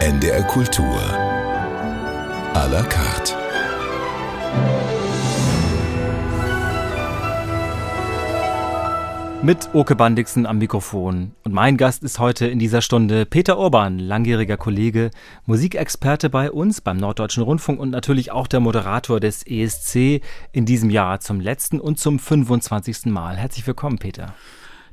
[0.00, 0.96] NDR Kultur.
[2.54, 3.34] À la carte.
[9.42, 11.32] Mit Oke Bandixen am Mikrofon.
[11.44, 15.10] Und mein Gast ist heute in dieser Stunde Peter Urban, langjähriger Kollege,
[15.44, 20.22] Musikexperte bei uns beim Norddeutschen Rundfunk und natürlich auch der Moderator des ESC
[20.52, 23.04] in diesem Jahr zum letzten und zum 25.
[23.06, 23.36] Mal.
[23.36, 24.34] Herzlich willkommen, Peter.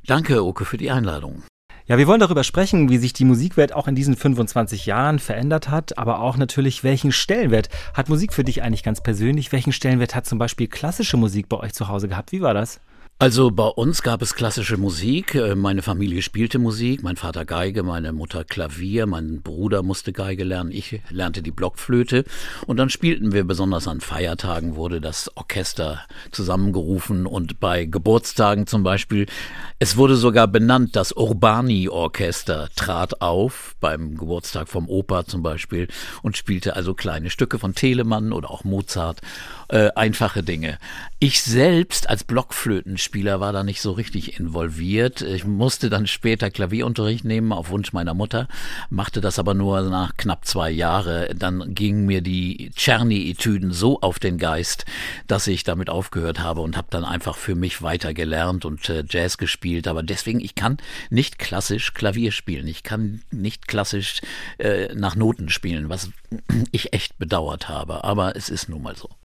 [0.06, 1.44] Danke, Oke, für die Einladung.
[1.88, 5.70] Ja, wir wollen darüber sprechen, wie sich die Musikwelt auch in diesen 25 Jahren verändert
[5.70, 9.52] hat, aber auch natürlich, welchen Stellenwert hat Musik für dich eigentlich ganz persönlich?
[9.52, 12.30] Welchen Stellenwert hat zum Beispiel klassische Musik bei euch zu Hause gehabt?
[12.30, 12.78] Wie war das?
[13.20, 15.34] Also bei uns gab es klassische Musik.
[15.34, 20.44] Äh, meine Familie spielte Musik, mein Vater Geige, meine Mutter Klavier, mein Bruder musste Geige
[20.44, 22.24] lernen, ich lernte die Blockflöte
[22.68, 28.84] und dann spielten wir besonders an Feiertagen wurde das Orchester zusammengerufen und bei Geburtstagen zum
[28.84, 29.26] Beispiel.
[29.80, 35.88] Es wurde sogar benannt, das Urbani-Orchester trat auf beim Geburtstag vom Opa zum Beispiel
[36.22, 39.22] und spielte also kleine Stücke von Telemann oder auch Mozart
[39.68, 40.78] äh, einfache Dinge.
[41.20, 45.20] Ich selbst als Blockflötenspieler war da nicht so richtig involviert.
[45.20, 48.48] Ich musste dann später Klavierunterricht nehmen auf Wunsch meiner Mutter,
[48.88, 51.34] machte das aber nur nach knapp zwei Jahre.
[51.34, 54.86] Dann gingen mir die Czerny-Etüden so auf den Geist,
[55.26, 59.04] dass ich damit aufgehört habe und habe dann einfach für mich weiter gelernt und äh,
[59.08, 59.88] Jazz gespielt.
[59.88, 60.78] Aber deswegen, ich kann
[61.10, 62.68] nicht klassisch Klavier spielen.
[62.68, 64.20] Ich kann nicht klassisch
[64.58, 66.10] äh, nach Noten spielen, was
[66.72, 68.04] ich echt bedauert habe.
[68.04, 69.17] Aber es ist nun mal so.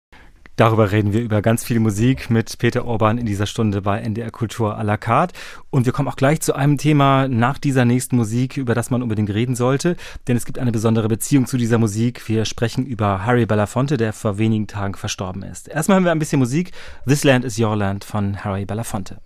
[0.55, 4.29] Darüber reden wir über ganz viel Musik mit Peter Orban in dieser Stunde bei NDR
[4.29, 5.33] Kultur à la carte.
[5.71, 9.01] Und wir kommen auch gleich zu einem Thema nach dieser nächsten Musik, über das man
[9.01, 9.95] unbedingt reden sollte.
[10.27, 12.29] Denn es gibt eine besondere Beziehung zu dieser Musik.
[12.29, 15.69] Wir sprechen über Harry Belafonte, der vor wenigen Tagen verstorben ist.
[15.69, 16.71] Erstmal haben wir ein bisschen Musik.
[17.07, 19.17] This Land is Your Land von Harry Belafonte.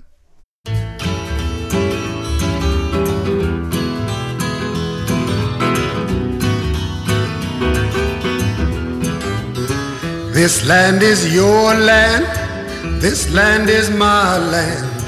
[10.38, 15.02] This land is your land, this land is my land.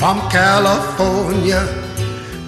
[0.00, 1.60] From California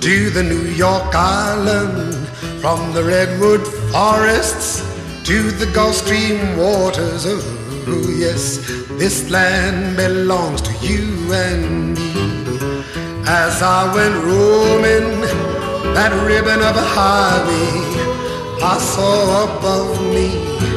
[0.00, 2.26] to the New York Island,
[2.62, 3.60] from the redwood
[3.93, 4.81] forests
[5.25, 7.26] to the Gulf Stream waters.
[7.26, 8.56] Oh, yes,
[8.99, 12.84] this land belongs to you and me.
[13.26, 15.20] As I went roaming
[15.93, 17.69] that ribbon of a highway,
[18.65, 20.74] I saw above me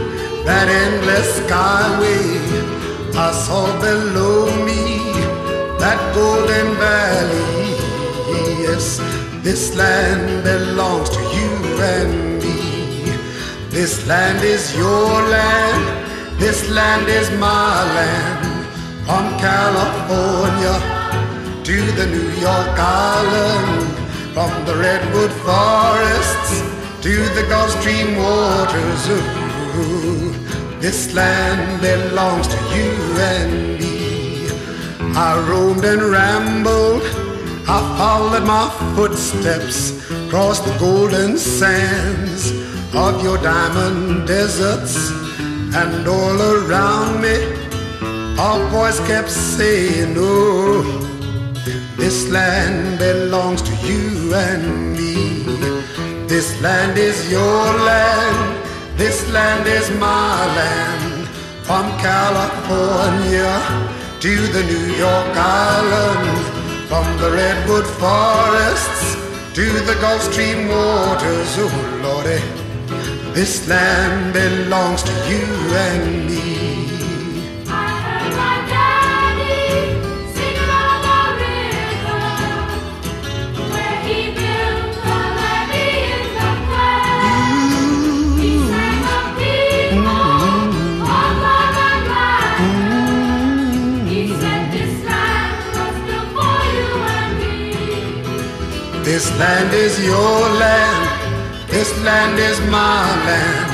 [0.48, 2.24] that endless skyway.
[3.14, 4.84] I saw below me
[5.82, 7.76] that golden valley.
[8.64, 9.00] Yes,
[9.44, 11.52] this land belongs to you
[11.96, 12.58] and me.
[13.70, 15.84] This land is your land.
[16.40, 18.40] This land is my land.
[19.06, 20.76] From California
[21.68, 23.84] to the New York Island.
[24.34, 26.62] From the redwood forests
[27.02, 29.47] to the Gulf Stream waters.
[30.80, 34.48] This land belongs to you and me.
[35.16, 37.02] I roamed and rambled,
[37.68, 42.52] I followed my footsteps, across the golden sands
[42.94, 44.96] of your diamond deserts,
[45.76, 47.38] and all around me,
[48.40, 50.84] a voice kept saying, Oh,
[51.98, 55.44] this land belongs to you and me.
[56.28, 58.67] This land is your land
[58.98, 61.28] this land is my land,
[61.62, 63.54] from California
[64.20, 66.40] to the New York Island,
[66.90, 69.16] from the redwood forests
[69.54, 71.52] to the Gulf Stream waters.
[71.60, 72.42] Oh Lordy,
[73.34, 75.46] this land belongs to you
[75.86, 76.57] and me.
[99.18, 101.10] This land is your land,
[101.72, 103.72] this land is my land.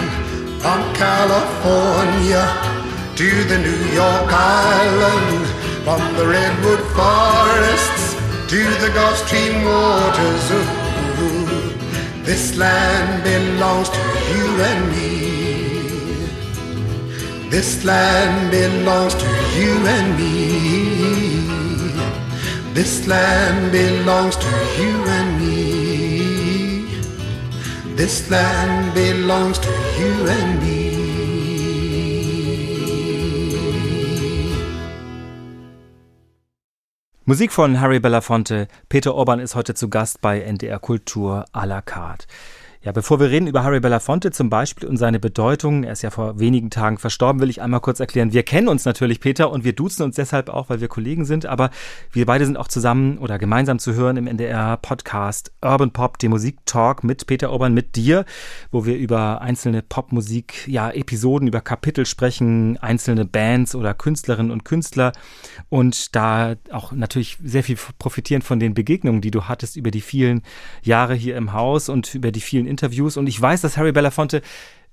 [0.62, 2.44] From California
[3.19, 5.45] to the New York Island,
[5.84, 8.16] from the redwood forests
[8.51, 10.48] to the Gulf Stream waters.
[11.19, 15.12] Ooh, this land belongs to you and me.
[17.50, 19.28] This land belongs to
[19.60, 21.03] you and me.
[22.74, 24.48] This land belongs to
[24.80, 26.88] you and me.
[27.96, 30.84] This land belongs to you and me.
[37.25, 38.68] Musik von Harry Belafonte.
[38.90, 42.26] Peter Orban ist heute zu Gast bei NDR Kultur à la carte.
[42.85, 46.09] Ja, bevor wir reden über Harry Belafonte zum Beispiel und seine Bedeutung, er ist ja
[46.09, 48.33] vor wenigen Tagen verstorben, will ich einmal kurz erklären.
[48.33, 51.45] Wir kennen uns natürlich, Peter, und wir duzen uns deshalb auch, weil wir Kollegen sind,
[51.45, 51.69] aber
[52.12, 57.06] wir beide sind auch zusammen oder gemeinsam zu hören im NDR-Podcast Urban Pop, dem Musiktalk
[57.06, 58.25] mit Peter Obern, mit dir,
[58.69, 64.65] wo wir über einzelne Popmusik, ja, Episoden, über Kapitel sprechen, einzelne Bands oder Künstlerinnen und
[64.65, 65.13] Künstler
[65.69, 70.01] und da auch natürlich sehr viel profitieren von den Begegnungen, die du hattest über die
[70.01, 70.41] vielen
[70.81, 73.18] Jahre hier im Haus und über die vielen Interviews.
[73.18, 74.42] Und ich weiß, dass Harry Belafonte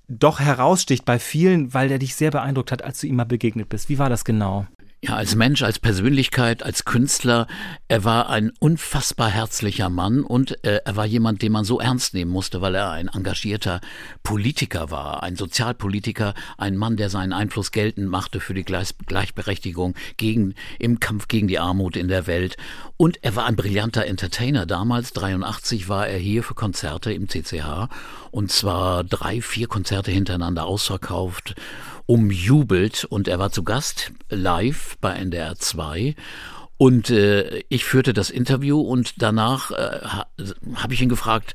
[0.07, 3.69] doch heraussticht bei vielen, weil der dich sehr beeindruckt hat, als du ihm mal begegnet
[3.69, 3.89] bist.
[3.89, 4.67] Wie war das genau?
[5.03, 7.47] Ja, als Mensch, als Persönlichkeit, als Künstler,
[7.87, 12.13] er war ein unfassbar herzlicher Mann und äh, er war jemand, den man so ernst
[12.13, 13.81] nehmen musste, weil er ein engagierter
[14.21, 19.95] Politiker war, ein Sozialpolitiker, ein Mann, der seinen Einfluss geltend machte für die Gleich Gleichberechtigung
[20.17, 22.55] gegen, im Kampf gegen die Armut in der Welt.
[22.95, 24.67] Und er war ein brillanter Entertainer.
[24.67, 27.89] Damals, 83, war er hier für Konzerte im CCH
[28.29, 31.55] und zwar drei, vier Konzerte hintereinander ausverkauft
[32.05, 36.15] umjubelt und er war zu Gast live bei NDR 2
[36.77, 39.99] und äh, ich führte das Interview und danach äh,
[40.75, 41.53] habe ich ihn gefragt,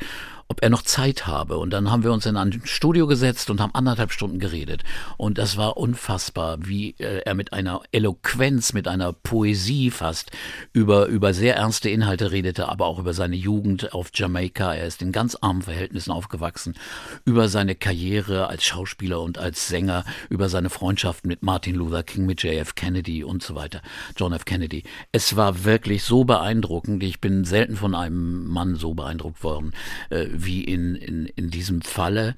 [0.48, 1.58] ob er noch Zeit habe.
[1.58, 4.84] Und dann haben wir uns in ein Studio gesetzt und haben anderthalb Stunden geredet.
[5.16, 10.30] Und das war unfassbar, wie äh, er mit einer Eloquenz, mit einer Poesie fast
[10.72, 14.74] über, über sehr ernste Inhalte redete, aber auch über seine Jugend auf Jamaika.
[14.74, 16.74] Er ist in ganz armen Verhältnissen aufgewachsen,
[17.24, 22.26] über seine Karriere als Schauspieler und als Sänger, über seine Freundschaft mit Martin Luther King,
[22.26, 23.82] mit JF Kennedy und so weiter,
[24.16, 24.44] John F.
[24.44, 24.84] Kennedy.
[25.12, 27.02] Es war wirklich so beeindruckend.
[27.02, 29.72] Ich bin selten von einem Mann so beeindruckt worden,
[30.10, 32.34] äh, wie in, in, in diesem Falle.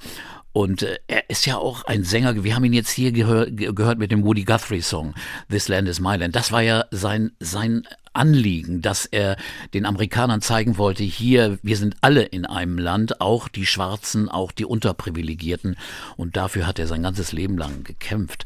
[0.53, 2.43] Und äh, er ist ja auch ein Sänger.
[2.43, 5.15] Wir haben ihn jetzt hier gehör, gehört mit dem Woody Guthrie Song
[5.51, 6.35] This Land is My Land.
[6.35, 7.87] Das war ja sein sein
[8.19, 9.37] Anliegen, dass er
[9.75, 14.51] den Amerikanern zeigen wollte, hier, wir sind alle in einem Land, auch die Schwarzen, auch
[14.51, 15.77] die Unterprivilegierten.
[16.17, 18.45] Und dafür hat er sein ganzes Leben lang gekämpft.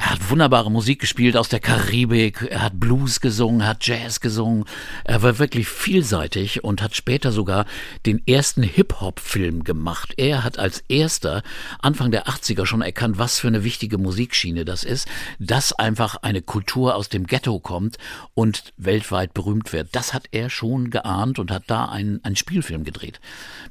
[0.00, 4.64] Er hat wunderbare Musik gespielt aus der Karibik, er hat Blues gesungen, hat Jazz gesungen.
[5.02, 7.66] Er war wirklich vielseitig und hat später sogar
[8.06, 10.14] den ersten Hip-Hop-Film gemacht.
[10.16, 11.42] Er hat als erster
[11.80, 15.08] Anfang der 80er schon erkannt, was für eine wichtige Musikschiene das ist,
[15.40, 17.98] dass einfach eine Kultur aus dem Ghetto kommt
[18.34, 19.88] und weltweit berühmt wird.
[19.96, 23.20] Das hat er schon geahnt und hat da einen, einen Spielfilm gedreht.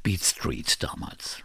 [0.03, 1.41] Beat Street damals.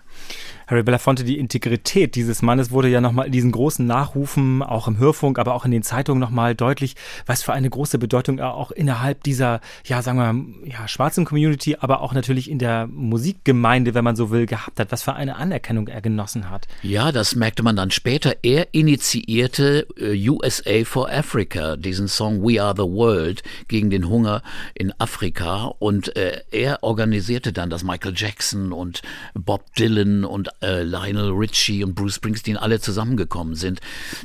[0.73, 4.97] Harry Belafonte, die Integrität dieses Mannes wurde ja nochmal in diesen großen Nachrufen, auch im
[4.97, 6.97] Hörfunk, aber auch in den Zeitungen nochmal deutlich,
[7.27, 10.17] was für eine große Bedeutung er auch innerhalb dieser, ja, sagen
[10.65, 14.81] wir, ja, schwarzen Community, aber auch natürlich in der Musikgemeinde, wenn man so will, gehabt
[14.81, 16.67] hat, was für eine Anerkennung er genossen hat.
[16.83, 18.37] Ja, das merkte man dann später.
[18.43, 24.43] Er initiierte äh, USA for Africa, diesen Song We Are the World gegen den Hunger
[24.73, 29.03] in Afrika und äh, er organisierte dann, dass Michael Jackson und
[29.35, 33.81] Bob Dylan und äh, Lionel Richie und Bruce Springsteen alle zusammengekommen sind.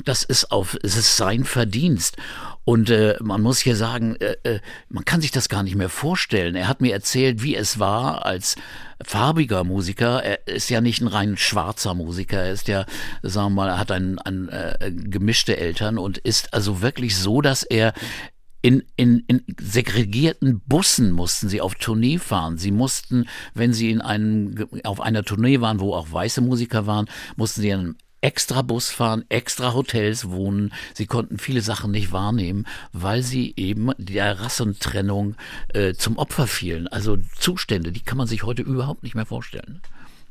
[0.06, 2.18] Das ist auf, es ist sein Verdienst.
[2.63, 5.88] Und äh, man muss hier sagen, äh, äh, man kann sich das gar nicht mehr
[5.88, 6.56] vorstellen.
[6.56, 8.56] Er hat mir erzählt, wie es war als
[9.01, 10.22] farbiger Musiker.
[10.22, 12.42] Er ist ja nicht ein rein schwarzer Musiker.
[12.44, 12.86] Er ist ja,
[13.22, 17.63] sagen wir mal, hat ein, ein, äh, gemischte Eltern und ist also wirklich so, dass
[17.63, 17.94] er
[18.62, 22.57] in, in, in segregierten Bussen mussten sie auf Tournee fahren.
[22.57, 27.07] Sie mussten, wenn sie in einem, auf einer Tournee waren, wo auch weiße Musiker waren,
[27.35, 30.73] mussten sie in einem extra Bus fahren, extra Hotels wohnen.
[30.94, 35.35] Sie konnten viele Sachen nicht wahrnehmen, weil sie eben der Rassentrennung
[35.73, 36.87] äh, zum Opfer fielen.
[36.87, 39.81] Also Zustände, die kann man sich heute überhaupt nicht mehr vorstellen.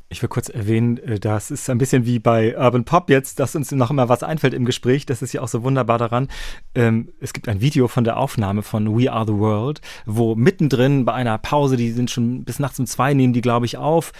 [0.08, 3.56] Ich will kurz erwähnen, äh, das ist ein bisschen wie bei Urban Pop jetzt, dass
[3.56, 5.04] uns noch immer was einfällt im Gespräch.
[5.04, 6.28] Das ist ja auch so wunderbar daran.
[6.74, 11.04] Ähm, es gibt ein Video von der Aufnahme von We Are the World, wo mittendrin
[11.04, 14.12] bei einer Pause, die sind schon bis nachts um zwei, nehmen die, glaube ich, auf,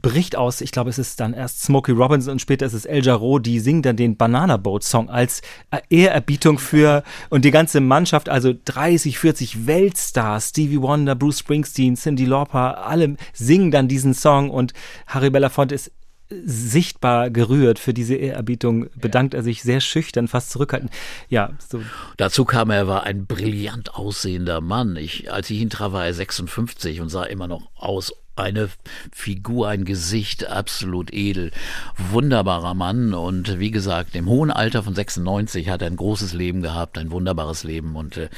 [0.00, 3.04] bricht aus, ich glaube, es ist dann erst Smokey Robinson und später ist es El
[3.04, 5.42] Jarreau, die singen dann den Banana Boat Song als
[5.88, 12.24] Ehrerbietung für und die ganze Mannschaft, also 30, 40 Weltstars, Stevie Wonder, Bruce Springsteen, Cindy
[12.24, 14.72] Lauper, alle singen dann diesen Song und
[15.06, 15.92] Harry Belafonte ist
[16.30, 20.90] sichtbar gerührt für diese Ehrerbietung, bedankt er sich sehr schüchtern, fast zurückhaltend.
[21.28, 21.82] Ja, so.
[22.16, 24.96] Dazu kam er, er war ein brillant aussehender Mann.
[24.96, 28.68] Ich, als ich ihn traf, war er 56 und sah immer noch aus eine
[29.12, 31.50] Figur, ein Gesicht, absolut edel.
[31.96, 36.62] Wunderbarer Mann und wie gesagt, im hohen Alter von 96 hat er ein großes Leben
[36.62, 38.28] gehabt, ein wunderbares Leben und äh,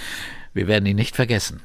[0.55, 1.61] wir werden ihn nicht vergessen.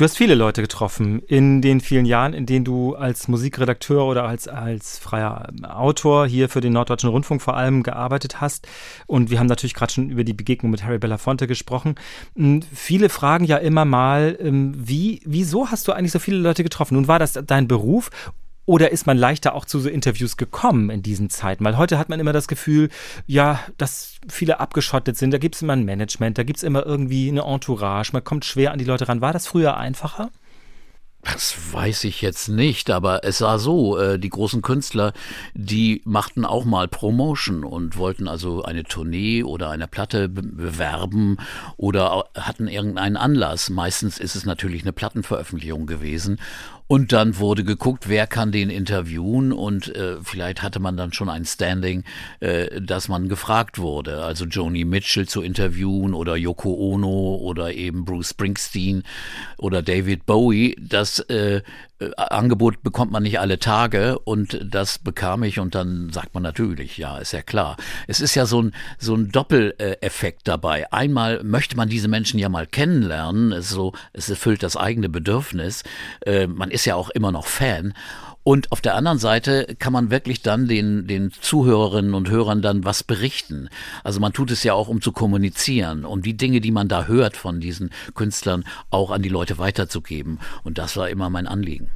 [0.00, 4.24] Du hast viele Leute getroffen in den vielen Jahren, in denen du als Musikredakteur oder
[4.24, 8.66] als, als freier Autor hier für den Norddeutschen Rundfunk vor allem gearbeitet hast.
[9.06, 11.96] Und wir haben natürlich gerade schon über die Begegnung mit Harry Belafonte gesprochen.
[12.34, 16.62] Hm, viele fragen ja immer mal, ähm, wie, wieso hast du eigentlich so viele Leute
[16.62, 16.94] getroffen?
[16.94, 18.08] Nun war das dein Beruf
[18.70, 21.64] Oder ist man leichter auch zu so Interviews gekommen in diesen Zeiten?
[21.64, 22.88] Weil heute hat man immer das Gefühl,
[23.26, 25.32] ja, dass viele abgeschottet sind.
[25.32, 28.12] Da gibt es immer ein Management, da gibt es immer irgendwie eine Entourage.
[28.12, 29.20] Man kommt schwer an die Leute ran.
[29.20, 30.30] War das früher einfacher?
[31.22, 35.12] Das weiß ich jetzt nicht, aber es war so, äh, die großen Künstler,
[35.52, 41.38] die machten auch mal Promotion und wollten also eine Tournee oder eine Platte bewerben
[41.76, 43.68] oder hatten irgendeinen Anlass.
[43.68, 46.38] Meistens ist es natürlich eine Plattenveröffentlichung gewesen
[46.90, 51.28] und dann wurde geguckt, wer kann den interviewen und äh, vielleicht hatte man dann schon
[51.28, 52.02] ein Standing,
[52.40, 54.24] äh, dass man gefragt wurde.
[54.24, 59.04] Also Joni Mitchell zu interviewen oder Yoko Ono oder eben Bruce Springsteen
[59.56, 60.74] oder David Bowie.
[60.80, 61.62] Das äh,
[62.16, 66.96] Angebot bekommt man nicht alle Tage und das bekam ich und dann sagt man natürlich,
[66.96, 67.76] ja, ist ja klar.
[68.06, 70.90] Es ist ja so ein, so ein Doppeleffekt dabei.
[70.92, 75.82] Einmal möchte man diese Menschen ja mal kennenlernen, es, so, es erfüllt das eigene Bedürfnis.
[76.24, 77.94] Äh, man ist ja auch immer noch Fan.
[78.42, 82.84] Und auf der anderen Seite kann man wirklich dann den, den Zuhörerinnen und Hörern dann
[82.84, 83.68] was berichten.
[84.02, 87.04] Also man tut es ja auch, um zu kommunizieren, um die Dinge, die man da
[87.04, 90.38] hört von diesen Künstlern, auch an die Leute weiterzugeben.
[90.64, 91.90] Und das war immer mein Anliegen.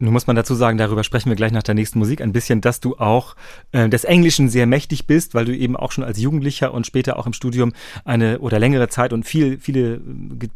[0.00, 2.60] Nun muss man dazu sagen, darüber sprechen wir gleich nach der nächsten Musik ein bisschen,
[2.60, 3.34] dass du auch
[3.72, 7.18] äh, des Englischen sehr mächtig bist, weil du eben auch schon als Jugendlicher und später
[7.18, 7.72] auch im Studium
[8.04, 10.00] eine oder längere Zeit und viel, viele,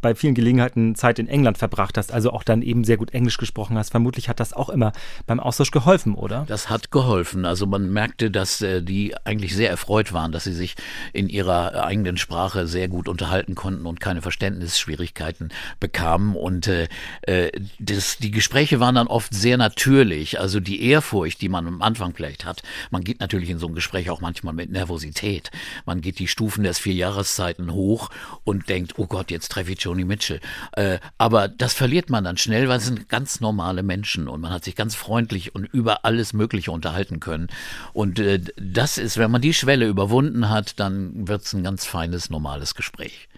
[0.01, 3.37] bei vielen Gelegenheiten Zeit in England verbracht hast, also auch dann eben sehr gut Englisch
[3.37, 3.91] gesprochen hast.
[3.91, 4.93] Vermutlich hat das auch immer
[5.27, 6.45] beim Austausch geholfen, oder?
[6.47, 7.45] Das hat geholfen.
[7.45, 10.77] Also man merkte, dass äh, die eigentlich sehr erfreut waren, dass sie sich
[11.13, 15.49] in ihrer eigenen Sprache sehr gut unterhalten konnten und keine Verständnisschwierigkeiten
[15.81, 16.37] bekamen.
[16.37, 16.87] Und äh,
[17.23, 20.41] äh das, die Gespräche waren dann oft sehr natürlich.
[20.41, 22.63] Also die Ehrfurcht, die man am Anfang vielleicht hat.
[22.91, 25.51] Man geht natürlich in so ein Gespräch auch manchmal mit Nervosität.
[25.87, 28.11] Man geht die Stufen des vier Jahreszeiten hoch
[28.45, 30.41] und denkt, oh Gott, jetzt treffe ich Joni Mitchell.
[30.73, 34.53] Äh, aber das verliert man dann schnell, weil es sind ganz normale Menschen und man
[34.53, 37.49] hat sich ganz freundlich und über alles Mögliche unterhalten können.
[37.93, 41.85] Und äh, das ist, wenn man die Schwelle überwunden hat, dann wird es ein ganz
[41.85, 43.29] feines, normales Gespräch.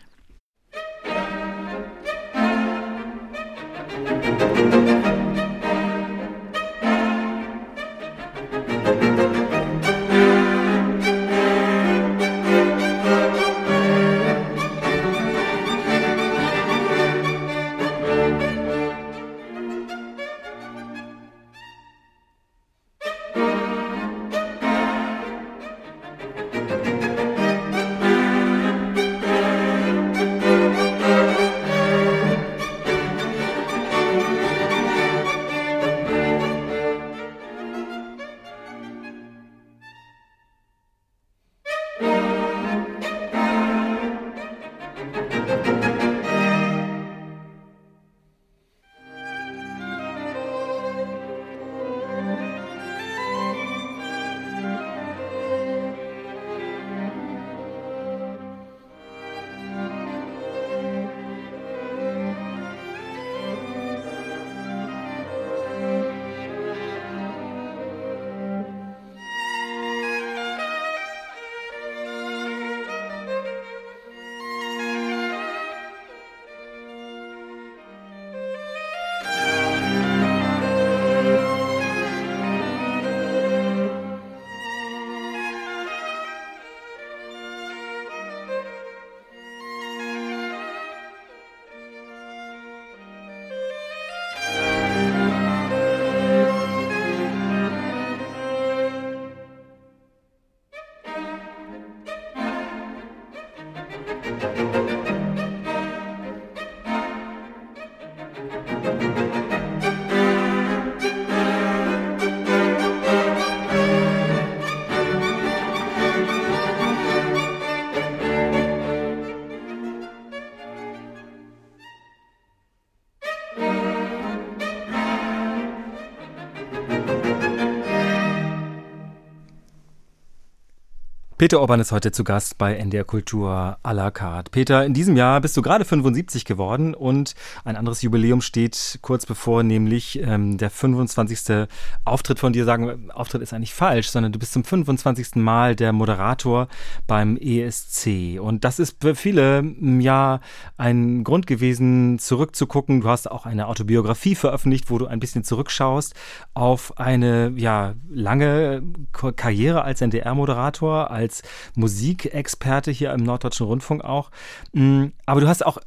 [131.45, 134.51] Peter Orban ist heute zu Gast bei NDR Kultur à la carte.
[134.51, 137.35] Peter, in diesem Jahr bist du gerade 75 geworden und
[137.67, 141.67] ein anderes Jubiläum steht kurz bevor, nämlich ähm, der 25.
[142.07, 142.65] Auftritt von dir.
[142.65, 145.35] Sagen, Auftritt ist eigentlich falsch, sondern du bist zum 25.
[145.35, 146.67] Mal der Moderator
[147.07, 148.41] beim ESC.
[148.41, 149.71] Und das ist für viele
[150.01, 150.41] ja
[150.79, 153.03] ein Grund gewesen, zurückzugucken.
[153.03, 156.15] Du hast auch eine Autobiografie veröffentlicht, wo du ein bisschen zurückschaust
[156.55, 158.83] auf eine ja lange
[159.13, 161.43] Karriere als NDR-Moderator, als als
[161.75, 164.31] Musikexperte hier im Norddeutschen Rundfunk auch.
[164.73, 165.79] Mm, aber du hast auch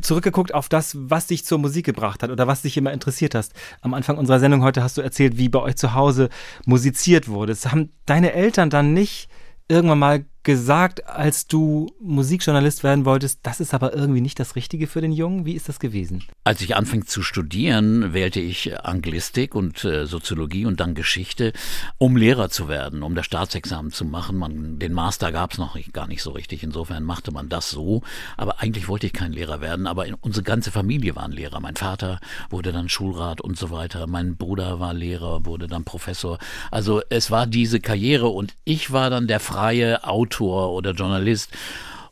[0.00, 3.52] zurückgeguckt auf das, was dich zur Musik gebracht hat oder was dich immer interessiert hast.
[3.82, 6.30] Am Anfang unserer Sendung heute hast du erzählt, wie bei euch zu Hause
[6.64, 7.52] musiziert wurde.
[7.52, 9.28] Das haben deine Eltern dann nicht
[9.68, 14.86] irgendwann mal gesagt, als du Musikjournalist werden wolltest, das ist aber irgendwie nicht das Richtige
[14.86, 15.46] für den Jungen?
[15.46, 16.24] Wie ist das gewesen?
[16.42, 21.52] Als ich anfing zu studieren, wählte ich Anglistik und äh, Soziologie und dann Geschichte,
[21.98, 24.36] um Lehrer zu werden, um das Staatsexamen zu machen.
[24.36, 26.62] Man, den Master gab es noch gar nicht so richtig.
[26.64, 28.02] Insofern machte man das so.
[28.36, 29.86] Aber eigentlich wollte ich kein Lehrer werden.
[29.86, 31.60] Aber unsere ganze Familie waren Lehrer.
[31.60, 32.18] Mein Vater
[32.50, 34.08] wurde dann Schulrat und so weiter.
[34.08, 36.38] Mein Bruder war Lehrer, wurde dann Professor.
[36.72, 41.50] Also es war diese Karriere und ich war dann der freie Autor Autor oder Journalist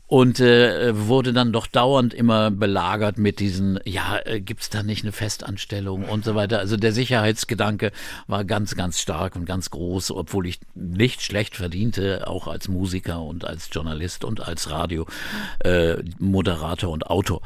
[0.05, 5.03] und äh, wurde dann doch dauernd immer belagert mit diesen, ja, äh, gibt's da nicht
[5.03, 6.59] eine Festanstellung und so weiter.
[6.59, 7.93] Also der Sicherheitsgedanke
[8.27, 13.21] war ganz, ganz stark und ganz groß, obwohl ich nicht schlecht verdiente, auch als Musiker
[13.21, 15.07] und als Journalist und als Radio
[15.59, 17.41] äh, und Autor.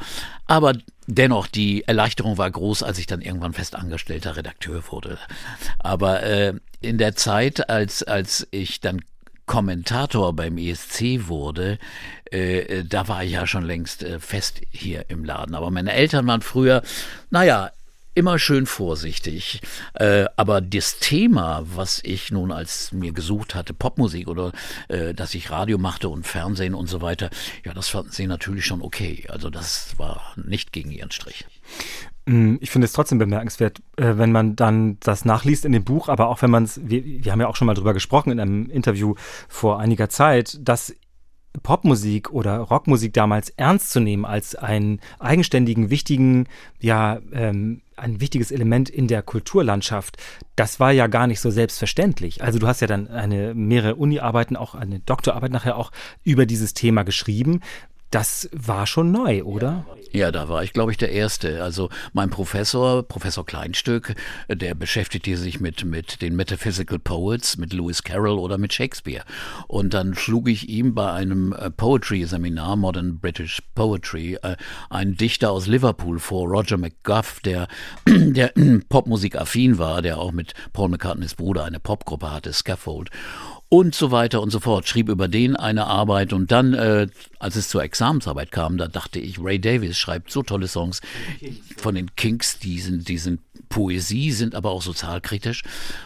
[0.46, 0.72] Aber
[1.08, 5.18] Dennoch, die Erleichterung war groß, als ich dann irgendwann festangestellter Redakteur wurde.
[5.78, 9.02] Aber äh, in der Zeit, als, als ich dann
[9.46, 11.78] Kommentator beim ESC wurde,
[12.32, 15.54] äh, äh, da war ich ja schon längst äh, fest hier im Laden.
[15.54, 16.82] Aber meine Eltern waren früher,
[17.30, 17.70] naja,
[18.16, 19.60] immer schön vorsichtig.
[19.94, 24.52] Äh, aber das Thema, was ich nun als mir gesucht hatte, Popmusik oder
[24.88, 27.30] äh, dass ich Radio machte und Fernsehen und so weiter,
[27.64, 29.26] ja, das fanden sie natürlich schon okay.
[29.28, 31.44] Also das war nicht gegen ihren Strich.
[32.26, 36.08] Mm, ich finde es trotzdem bemerkenswert, äh, wenn man dann das nachliest in dem Buch,
[36.08, 38.40] aber auch wenn man es, wir, wir haben ja auch schon mal drüber gesprochen in
[38.40, 39.14] einem Interview
[39.48, 40.94] vor einiger Zeit, dass
[41.62, 46.48] Popmusik oder Rockmusik damals ernst zu nehmen als einen eigenständigen, wichtigen,
[46.80, 50.18] ja, ähm, ein wichtiges Element in der Kulturlandschaft,
[50.54, 52.42] das war ja gar nicht so selbstverständlich.
[52.42, 55.92] Also du hast ja dann eine mehrere Uni-Arbeiten, auch eine Doktorarbeit nachher auch
[56.22, 57.60] über dieses Thema geschrieben.
[58.10, 59.84] Das war schon neu, oder?
[60.12, 61.62] Ja, da war ich, glaube ich, der Erste.
[61.62, 64.14] Also mein Professor, Professor Kleinstück,
[64.48, 69.24] der beschäftigte sich mit, mit den Metaphysical Poets, mit Lewis Carroll oder mit Shakespeare.
[69.66, 74.56] Und dann schlug ich ihm bei einem äh, Poetry-Seminar, Modern British Poetry, äh,
[74.88, 77.66] einen Dichter aus Liverpool vor, Roger McGuff, der,
[78.06, 78.52] der
[78.88, 83.10] Popmusik affin war, der auch mit Paul McCartneys Bruder eine Popgruppe hatte, Scaffold
[83.68, 84.88] und so weiter und so fort.
[84.88, 89.18] Schrieb über den eine Arbeit und dann, äh, als es zur Examensarbeit kam, da dachte
[89.18, 91.00] ich, Ray Davis schreibt so tolle Songs
[91.76, 95.62] von den Kinks, die sind, die sind Poesie, sind aber auch sozialkritisch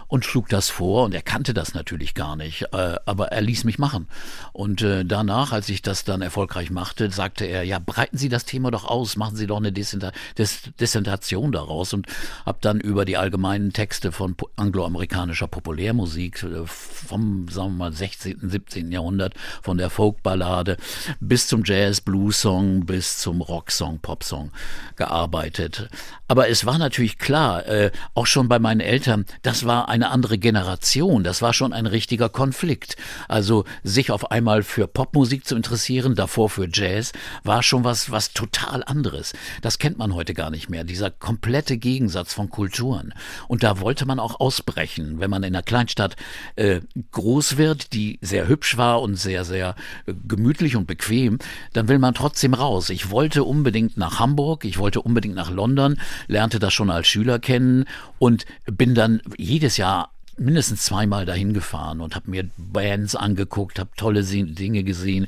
[0.08, 3.64] und schlug das vor und er kannte das natürlich gar nicht, äh, aber er ließ
[3.64, 4.08] mich machen.
[4.52, 8.44] Und äh, danach, als ich das dann erfolgreich machte, sagte er, ja, breiten Sie das
[8.44, 12.06] Thema doch aus, machen Sie doch eine Dissentation daraus und
[12.46, 18.38] hab dann über die allgemeinen Texte von angloamerikanischer Populärmusik äh, vom sagen wir mal, 16.,
[18.42, 18.92] 17.
[18.92, 20.76] Jahrhundert, von der Folkballade
[21.20, 24.50] bis zum Jazz, Blues-Song, bis zum Rocksong, Popsong
[24.96, 25.88] gearbeitet.
[26.28, 30.38] Aber es war natürlich klar, äh, auch schon bei meinen Eltern, das war eine andere
[30.38, 32.96] Generation, das war schon ein richtiger Konflikt.
[33.26, 38.32] Also sich auf einmal für Popmusik zu interessieren, davor für Jazz, war schon was, was
[38.32, 39.32] total anderes.
[39.62, 43.12] Das kennt man heute gar nicht mehr, dieser komplette Gegensatz von Kulturen.
[43.48, 46.16] Und da wollte man auch ausbrechen, wenn man in einer Kleinstadt
[46.56, 49.74] äh, groß groß wird, die sehr hübsch war und sehr, sehr
[50.04, 51.38] äh, gemütlich und bequem,
[51.72, 52.90] dann will man trotzdem raus.
[52.90, 57.38] Ich wollte unbedingt nach Hamburg, ich wollte unbedingt nach London, lernte das schon als Schüler
[57.38, 57.86] kennen
[58.18, 63.90] und bin dann jedes Jahr mindestens zweimal dahin gefahren und habe mir Bands angeguckt, habe
[63.96, 65.26] tolle Dinge gesehen,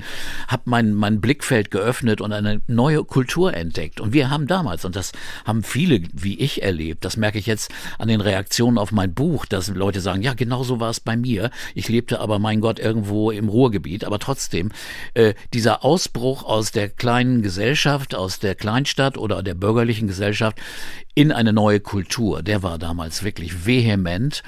[0.48, 4.00] habe mein, mein Blickfeld geöffnet und eine neue Kultur entdeckt.
[4.00, 5.12] Und wir haben damals, und das
[5.44, 9.44] haben viele wie ich erlebt, das merke ich jetzt an den Reaktionen auf mein Buch,
[9.44, 11.50] dass Leute sagen, ja, genau so war es bei mir.
[11.74, 14.04] Ich lebte aber, mein Gott, irgendwo im Ruhrgebiet.
[14.04, 14.70] Aber trotzdem,
[15.14, 20.58] äh, dieser Ausbruch aus der kleinen Gesellschaft, aus der Kleinstadt oder der bürgerlichen Gesellschaft
[21.14, 24.42] in eine neue Kultur, der war damals wirklich vehement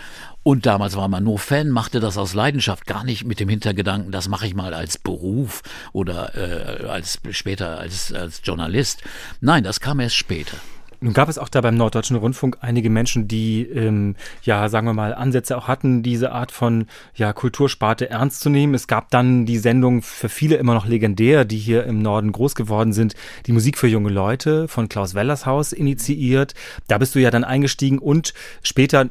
[0.45, 4.13] und damals war man nur Fan, machte das aus Leidenschaft, gar nicht mit dem Hintergedanken,
[4.13, 9.03] das mache ich mal als Beruf oder äh, als später als, als Journalist.
[9.41, 10.59] Nein, das kam erst später.
[11.01, 14.95] Nun gab es auch da beim Norddeutschen Rundfunk einige Menschen, die, ähm, ja, sagen wir
[14.95, 18.75] mal, Ansätze auch hatten, diese Art von ja, Kultursparte ernst zu nehmen.
[18.75, 22.55] Es gab dann die Sendung für viele immer noch legendär, die hier im Norden groß
[22.55, 23.15] geworden sind,
[23.47, 26.55] die Musik für junge Leute von Klaus Wellershaus initiiert.
[26.89, 29.11] Da bist du ja dann eingestiegen und später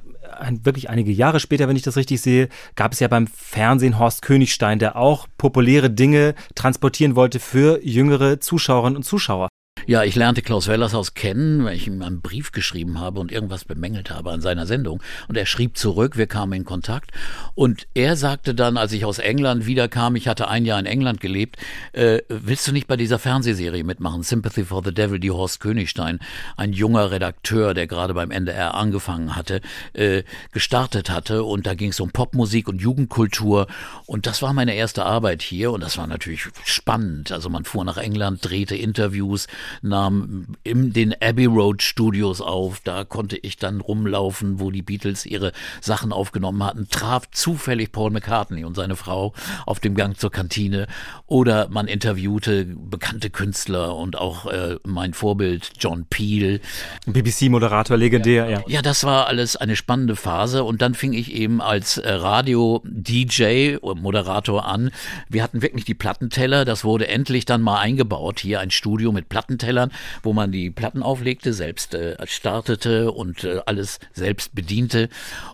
[0.64, 4.22] wirklich einige Jahre später, wenn ich das richtig sehe, gab es ja beim Fernsehen Horst
[4.22, 9.50] Königstein, der auch populäre Dinge transportieren wollte für jüngere Zuschauerinnen und Zuschauer.
[9.86, 13.66] Ja, ich lernte Klaus Wellershaus kennen, weil ich ihm einen Brief geschrieben habe und irgendwas
[13.66, 15.02] bemängelt habe an seiner Sendung.
[15.28, 17.12] Und er schrieb zurück, wir kamen in Kontakt.
[17.54, 21.20] Und er sagte dann, als ich aus England wiederkam, ich hatte ein Jahr in England
[21.20, 21.58] gelebt,
[21.92, 24.24] äh, willst du nicht bei dieser Fernsehserie mitmachen?
[24.24, 26.20] Sympathy for the Devil, die Horst Königstein,
[26.56, 29.60] ein junger Redakteur, der gerade beim NDR angefangen hatte,
[29.92, 31.44] äh, gestartet hatte.
[31.44, 33.68] Und da ging es um Popmusik und Jugendkultur.
[34.06, 35.74] Und das war meine erste Arbeit hier.
[35.74, 37.34] Und das war natürlich spannend.
[37.34, 39.48] Also man fuhr nach England, drehte Interviews,
[39.82, 42.80] nahm in den Abbey Road Studios auf.
[42.84, 48.12] Da konnte ich dann rumlaufen, wo die Beatles ihre Sachen aufgenommen hatten, traf zufällig Paul
[48.12, 49.34] McCartney und seine Frau
[49.66, 50.88] auf dem Gang zur Kantine.
[51.28, 56.62] Oder man interviewte bekannte Künstler und auch äh, mein Vorbild John Peel.
[57.06, 58.62] BBC-Moderator, legendär, ja.
[58.68, 60.64] Ja, das war alles eine spannende Phase.
[60.64, 64.92] Und dann fing ich eben als äh, Radio-DJ, Moderator an.
[65.30, 66.66] Wir hatten wirklich die Plattenteller.
[66.66, 68.40] Das wurde endlich dann mal eingebaut.
[68.40, 69.30] Hier ein Studio mit
[69.64, 75.10] Plattentellern, wo man die Platten auflegte, selbst äh, startete und äh, alles selbst bediente.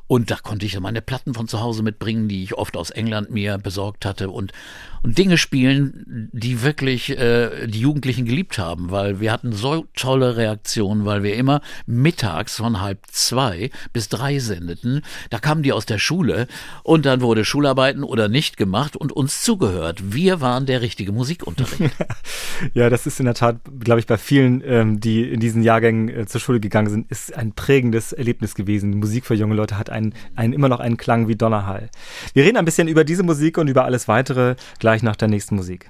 [0.07, 3.29] Und da konnte ich meine Platten von zu Hause mitbringen, die ich oft aus England
[3.29, 4.53] mir besorgt hatte und
[5.01, 10.35] und Dinge spielen, die wirklich äh, die Jugendlichen geliebt haben, weil wir hatten so tolle
[10.35, 15.01] Reaktionen, weil wir immer mittags von halb zwei bis drei sendeten.
[15.29, 16.47] Da kamen die aus der Schule
[16.83, 20.13] und dann wurde Schularbeiten oder nicht gemacht und uns zugehört.
[20.13, 21.95] Wir waren der richtige Musikunterricht.
[22.73, 26.09] ja, das ist in der Tat, glaube ich, bei vielen, ähm, die in diesen Jahrgängen
[26.09, 28.97] äh, zur Schule gegangen sind, ist ein prägendes Erlebnis gewesen.
[28.97, 31.89] Musik für junge Leute hat einen, einen immer noch einen Klang wie Donnerhall.
[32.33, 35.55] Wir reden ein bisschen über diese Musik und über alles weitere gleich nach der nächsten
[35.55, 35.89] Musik.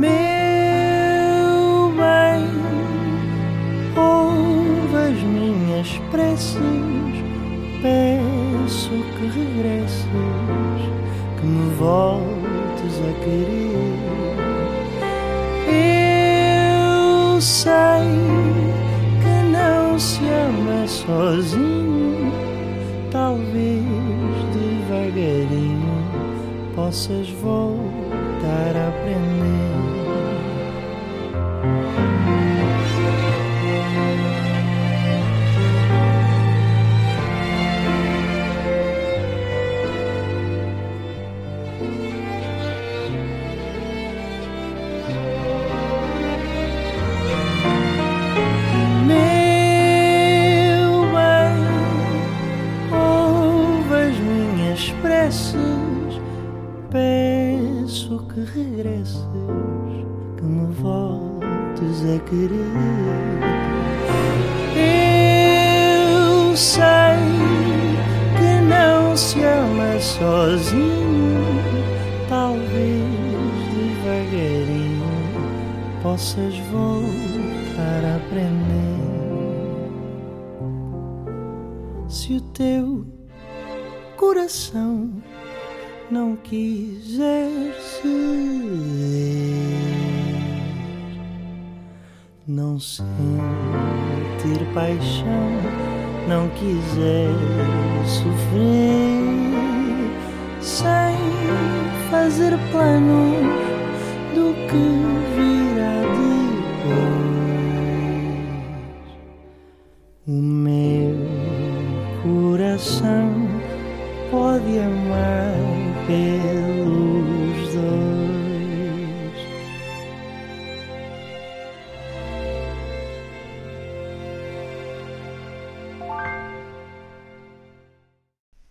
[0.00, 2.48] Meu bem,
[3.94, 6.56] ouve as minhas preces,
[7.82, 10.06] peço que regresses,
[11.38, 13.98] que me voltes a querer.
[15.68, 18.08] Eu sei
[19.20, 22.32] que não se ama sozinho,
[23.10, 23.84] talvez
[24.54, 25.92] devagarinho
[26.74, 27.69] possas voltar
[62.16, 62.70] a querer.
[64.76, 66.80] Eu sei
[68.36, 71.44] que não se ama sozinho,
[72.28, 73.04] talvez
[73.74, 75.04] devagarinho
[76.02, 78.90] possas voltar a aprender.
[82.08, 83.06] Se o teu
[84.16, 85.10] coração
[86.10, 87.39] não quiser
[92.80, 95.50] não sentir paixão,
[96.26, 97.28] não quiser
[98.06, 99.20] sofrer,
[100.62, 101.14] sem
[102.10, 103.36] fazer planos
[104.34, 104.84] do que
[105.36, 107.19] virá depois.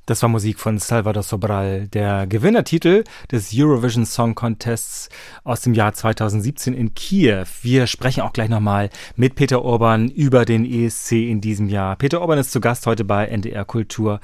[0.10, 5.08] Das war Musik von Salvador Sobral, der Gewinnertitel des Eurovision Song Contests
[5.43, 7.45] aus dem Jahr 2017 in Kiew.
[7.62, 11.95] Wir sprechen auch gleich nochmal mit Peter Orban über den ESC in diesem Jahr.
[11.95, 14.19] Peter Orban ist zu Gast heute bei NDR Kultur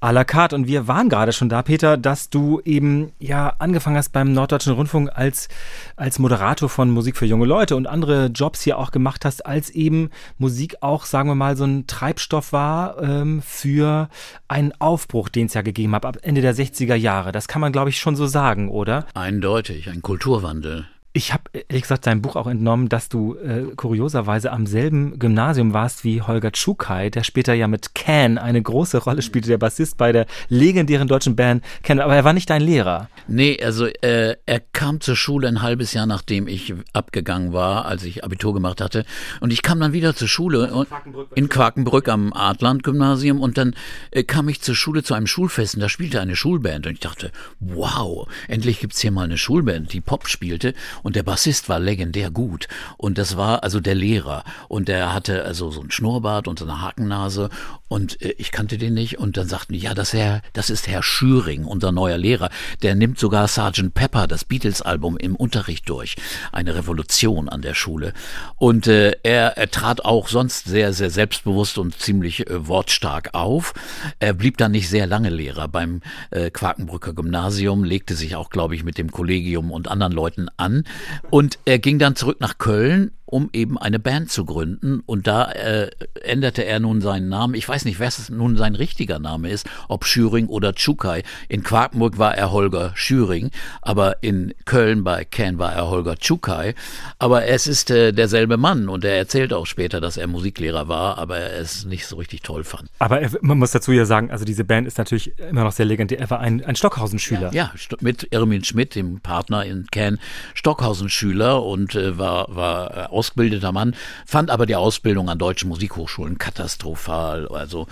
[0.00, 0.54] à la carte.
[0.56, 4.72] Und wir waren gerade schon da, Peter, dass du eben ja angefangen hast beim Norddeutschen
[4.72, 5.48] Rundfunk als,
[5.96, 9.70] als Moderator von Musik für junge Leute und andere Jobs hier auch gemacht hast, als
[9.70, 14.08] eben Musik auch, sagen wir mal, so ein Treibstoff war ähm, für
[14.48, 17.32] einen Aufbruch, den es ja gegeben hat ab Ende der 60er Jahre.
[17.32, 19.06] Das kann man, glaube ich, schon so sagen, oder?
[19.14, 20.86] Eindeutig, ein Kulturwandel.
[21.12, 25.72] Ich habe ehrlich gesagt deinem Buch auch entnommen, dass du äh, kurioserweise am selben Gymnasium
[25.72, 29.96] warst wie Holger Tschukai, der später ja mit Can eine große Rolle spielte, der Bassist
[29.96, 33.08] bei der legendären deutschen Band Can, aber er war nicht dein Lehrer.
[33.26, 38.04] Nee, also äh, er kam zur Schule ein halbes Jahr nachdem ich abgegangen war, als
[38.04, 39.04] ich Abitur gemacht hatte.
[39.40, 40.88] Und ich kam dann wieder zur Schule und,
[41.34, 43.74] in Quakenbrück am Adland-Gymnasium und dann
[44.12, 46.86] äh, kam ich zur Schule zu einem Schulfest und da spielte eine Schulband.
[46.86, 51.22] Und ich dachte, wow, endlich gibt's hier mal eine Schulband, die Pop spielte und der
[51.22, 52.68] Bassist war legendär gut.
[52.96, 54.44] Und das war also der Lehrer.
[54.68, 57.50] Und der hatte also so ein Schnurrbart und so eine Hakennase.
[57.88, 59.18] Und äh, ich kannte den nicht.
[59.18, 62.50] Und dann sagten die, ja, das, Herr, das ist Herr Schüring, unser neuer Lehrer.
[62.82, 63.94] Der nimmt sogar Sgt.
[63.94, 66.16] Pepper, das Beatles-Album, im Unterricht durch.
[66.52, 68.12] Eine Revolution an der Schule.
[68.56, 73.74] Und äh, er, er trat auch sonst sehr, sehr selbstbewusst und ziemlich äh, wortstark auf.
[74.18, 78.74] Er blieb dann nicht sehr lange Lehrer beim äh, Quakenbrücker Gymnasium, legte sich auch, glaube
[78.74, 80.84] ich, mit dem Kollegium und anderen Leuten an.
[81.30, 85.02] Und er ging dann zurück nach Köln um eben eine Band zu gründen.
[85.06, 85.90] Und da äh,
[86.22, 87.54] änderte er nun seinen Namen.
[87.54, 91.22] Ich weiß nicht, was nun sein richtiger Name ist, ob Schüring oder Tschukai.
[91.48, 93.50] In Quarkburg war er Holger Schüring,
[93.82, 96.74] aber in Köln bei Ken war er Holger Tschukai.
[97.18, 101.18] Aber es ist äh, derselbe Mann und er erzählt auch später, dass er Musiklehrer war,
[101.18, 102.90] aber er es nicht so richtig toll fand.
[102.98, 105.86] Aber er, man muss dazu ja sagen, also diese Band ist natürlich immer noch sehr
[105.86, 106.18] legendär.
[106.18, 107.52] Er war ein, ein Stockhausen-Schüler.
[107.52, 110.18] Ja, ja, mit Ermin Schmidt, dem Partner in Ken,
[110.54, 113.94] Stockhausen-Schüler und äh, war, war äh, ausgebildeter Mann,
[114.26, 117.48] fand aber die Ausbildung an deutschen Musikhochschulen katastrophal.
[117.48, 117.86] Also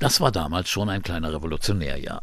[0.00, 2.20] das war damals schon ein kleiner Revolutionär, ja.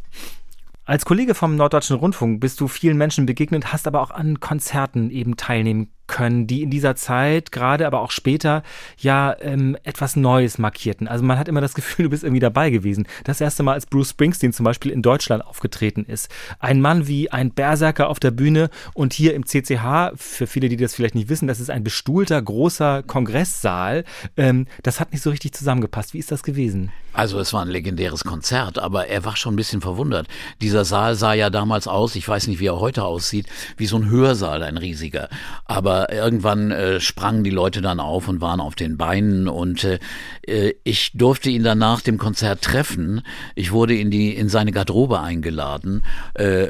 [0.85, 5.09] Als Kollege vom Norddeutschen Rundfunk bist du vielen Menschen begegnet, hast aber auch an Konzerten
[5.11, 8.63] eben teilnehmen können, die in dieser Zeit, gerade aber auch später,
[8.97, 11.07] ja ähm, etwas Neues markierten.
[11.07, 13.07] Also man hat immer das Gefühl, du bist irgendwie dabei gewesen.
[13.23, 16.29] Das erste Mal, als Bruce Springsteen zum Beispiel in Deutschland aufgetreten ist.
[16.59, 20.77] Ein Mann wie ein Berserker auf der Bühne und hier im CCH, für viele, die
[20.77, 24.03] das vielleicht nicht wissen, das ist ein bestuhlter, großer Kongresssaal.
[24.37, 26.13] Ähm, das hat nicht so richtig zusammengepasst.
[26.13, 26.91] Wie ist das gewesen?
[27.13, 30.27] Also es war ein legendäres Konzert, aber er war schon ein bisschen verwundert.
[30.61, 33.97] Dieser Saal sah ja damals aus, ich weiß nicht, wie er heute aussieht, wie so
[33.97, 35.29] ein Hörsaal, ein riesiger.
[35.65, 39.99] Aber irgendwann äh, sprangen die Leute dann auf und waren auf den Beinen und äh,
[40.47, 43.21] äh, ich durfte ihn dann nach dem Konzert treffen.
[43.55, 46.03] Ich wurde in die in seine Garderobe eingeladen.
[46.33, 46.69] Äh,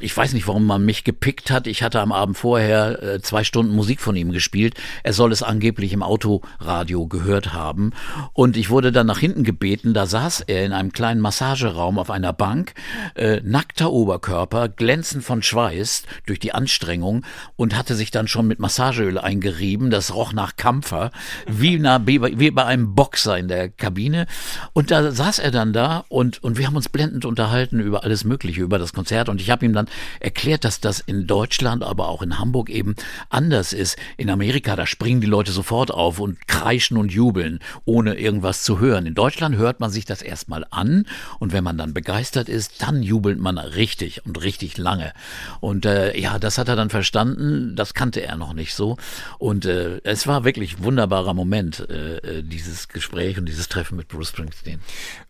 [0.00, 1.66] ich weiß nicht, warum man mich gepickt hat.
[1.66, 4.74] Ich hatte am Abend vorher äh, zwei Stunden Musik von ihm gespielt.
[5.02, 7.92] Er soll es angeblich im Autoradio gehört haben
[8.32, 9.94] und ich wurde dann nach hinten gebeten.
[9.94, 12.74] Da saß er in einem kleinen Massageraum auf einer Bank,
[13.14, 17.24] äh, nackter Oberkörper, glänzend von Schweiß durch die Anstrengung
[17.56, 19.90] und hatte sich dann schon mit Massageöl eingerieben.
[19.90, 21.10] Das roch nach Kampfer,
[21.46, 24.26] wie, na, wie bei einem Boxer in der Kabine.
[24.72, 28.24] Und da saß er dann da und, und wir haben uns blendend unterhalten über alles
[28.24, 29.28] Mögliche, über das Konzert.
[29.28, 29.88] Und ich habe ihm dann
[30.20, 32.94] erklärt, dass das in Deutschland, aber auch in Hamburg eben
[33.28, 33.96] anders ist.
[34.16, 38.78] In Amerika, da springen die Leute sofort auf und kreischen und jubeln, ohne irgendwas zu
[38.78, 39.06] hören.
[39.06, 41.06] In Deutschland hört man sich das erstmal an
[41.38, 45.12] und wenn man dann begeistert ist, dann jubelt man richtig und richtig lange.
[45.60, 48.96] Und äh, ja, das hat er dann verstanden, das kannte er noch nicht so.
[49.38, 53.96] Und äh, es war wirklich ein wunderbarer Moment, äh, äh, dieses Gespräch und dieses Treffen
[53.96, 54.80] mit Bruce Springsteen.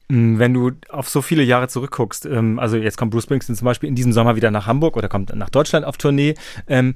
[0.09, 3.67] Mm, wenn du auf so viele Jahre zurückguckst, ähm, also jetzt kommt Bruce Springsteen zum
[3.67, 6.35] Beispiel in diesem Sommer wieder nach Hamburg oder kommt nach Deutschland auf Tournee.
[6.67, 6.95] Ähm,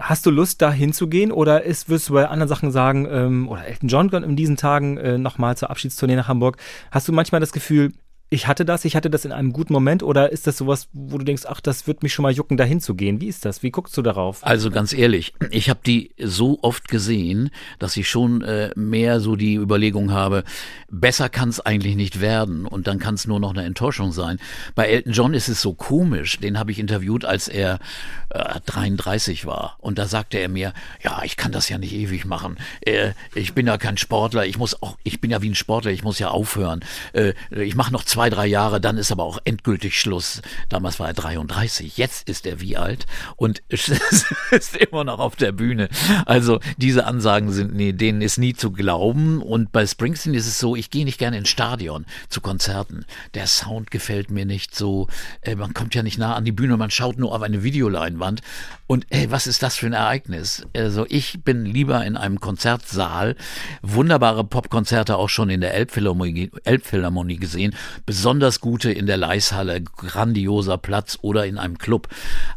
[0.00, 3.66] Hast du Lust, da hinzugehen oder ist, wirst du bei anderen Sachen sagen, ähm, oder
[3.66, 6.56] Elton John in diesen Tagen äh, nochmal zur Abschiedstournee nach Hamburg,
[6.90, 7.92] hast du manchmal das Gefühl,
[8.32, 11.18] ich hatte das, ich hatte das in einem guten Moment oder ist das sowas, wo
[11.18, 13.20] du denkst, ach, das wird mich schon mal jucken, dahin zu gehen?
[13.20, 13.64] Wie ist das?
[13.64, 14.46] Wie guckst du darauf?
[14.46, 19.34] Also ganz ehrlich, ich habe die so oft gesehen, dass ich schon äh, mehr so
[19.34, 20.44] die Überlegung habe,
[20.88, 24.38] besser kann es eigentlich nicht werden und dann kann es nur noch eine Enttäuschung sein.
[24.76, 27.80] Bei Elton John ist es so komisch, den habe ich interviewt, als er
[28.28, 32.24] äh, 33 war und da sagte er mir, ja, ich kann das ja nicht ewig
[32.24, 32.58] machen.
[32.82, 35.90] Äh, ich bin ja kein Sportler, ich muss auch, ich bin ja wie ein Sportler,
[35.90, 36.84] ich muss ja aufhören.
[37.12, 40.42] Äh, ich mache noch zwei zwei, drei Jahre, dann ist aber auch endgültig Schluss.
[40.68, 43.06] Damals war er 33, jetzt ist er wie alt
[43.36, 45.88] und ist immer noch auf der Bühne.
[46.26, 49.40] Also diese Ansagen sind, nee, denen ist nie zu glauben.
[49.40, 53.06] Und bei Springsteen ist es so, ich gehe nicht gerne ins Stadion zu Konzerten.
[53.32, 55.08] Der Sound gefällt mir nicht so.
[55.40, 58.42] Äh, man kommt ja nicht nah an die Bühne, man schaut nur auf eine Videoleinwand.
[58.86, 60.66] Und ey, was ist das für ein Ereignis?
[60.76, 63.36] Also ich bin lieber in einem Konzertsaal.
[63.82, 67.76] Wunderbare Popkonzerte auch schon in der Elbphilharmonie, Elbphilharmonie gesehen
[68.10, 72.08] besonders gute in der Leishalle, grandioser Platz oder in einem Club,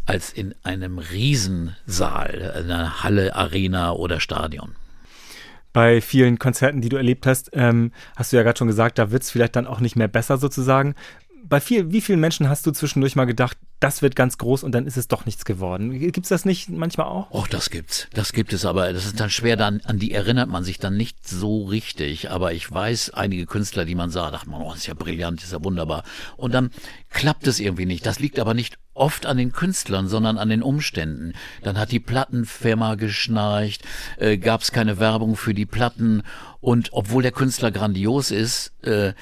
[0.07, 4.71] als in einem Riesensaal, einer Halle, Arena oder Stadion.
[5.71, 9.11] Bei vielen Konzerten, die du erlebt hast, ähm, hast du ja gerade schon gesagt, da
[9.11, 10.95] wird es vielleicht dann auch nicht mehr besser sozusagen.
[11.43, 14.71] Bei viel, wie vielen Menschen hast du zwischendurch mal gedacht, das wird ganz groß und
[14.71, 15.99] dann ist es doch nichts geworden?
[15.99, 17.29] Gibt es das nicht manchmal auch?
[17.31, 18.07] Och, das gibt's.
[18.13, 20.95] Das gibt es, aber das ist dann schwer, dann, an die erinnert man sich dann
[20.95, 22.31] nicht so richtig.
[22.31, 25.51] Aber ich weiß einige Künstler, die man sagt, ach man, oh, ist ja brillant, ist
[25.51, 26.03] ja wunderbar.
[26.37, 26.71] Und dann
[27.09, 28.05] klappt es irgendwie nicht.
[28.05, 31.33] Das liegt aber nicht oft an den Künstlern, sondern an den Umständen.
[31.63, 33.83] Dann hat die Plattenfirma geschnarcht,
[34.17, 36.23] äh, gab es keine Werbung für die Platten
[36.59, 39.13] und obwohl der Künstler grandios ist, äh,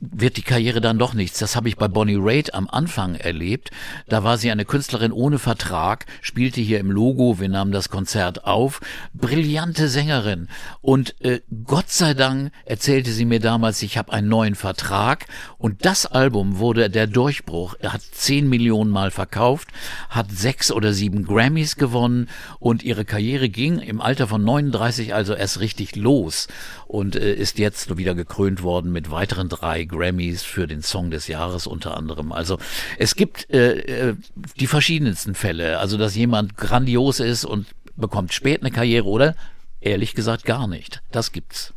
[0.00, 1.38] wird die Karriere dann doch nichts.
[1.38, 3.70] Das habe ich bei Bonnie Raitt am Anfang erlebt.
[4.08, 8.44] Da war sie eine Künstlerin ohne Vertrag, spielte hier im Logo, wir nahmen das Konzert
[8.44, 8.80] auf.
[9.14, 10.48] Brillante Sängerin.
[10.80, 15.26] Und äh, Gott sei Dank erzählte sie mir damals, ich habe einen neuen Vertrag.
[15.58, 17.74] Und das Album wurde der Durchbruch.
[17.80, 19.68] Er hat zehn Millionen Mal verkauft,
[20.08, 25.34] hat sechs oder sieben Grammys gewonnen und ihre Karriere ging im Alter von 39 also
[25.34, 26.48] erst richtig los
[26.86, 31.28] und äh, ist jetzt wieder gekrönt worden mit weiteren drei Grammys für den Song des
[31.28, 32.32] Jahres unter anderem.
[32.32, 32.58] Also
[32.98, 34.14] es gibt äh, äh,
[34.58, 37.66] die verschiedensten Fälle, also dass jemand grandios ist und
[37.96, 39.34] bekommt spät eine Karriere oder
[39.80, 41.02] ehrlich gesagt gar nicht.
[41.10, 41.74] Das gibt's.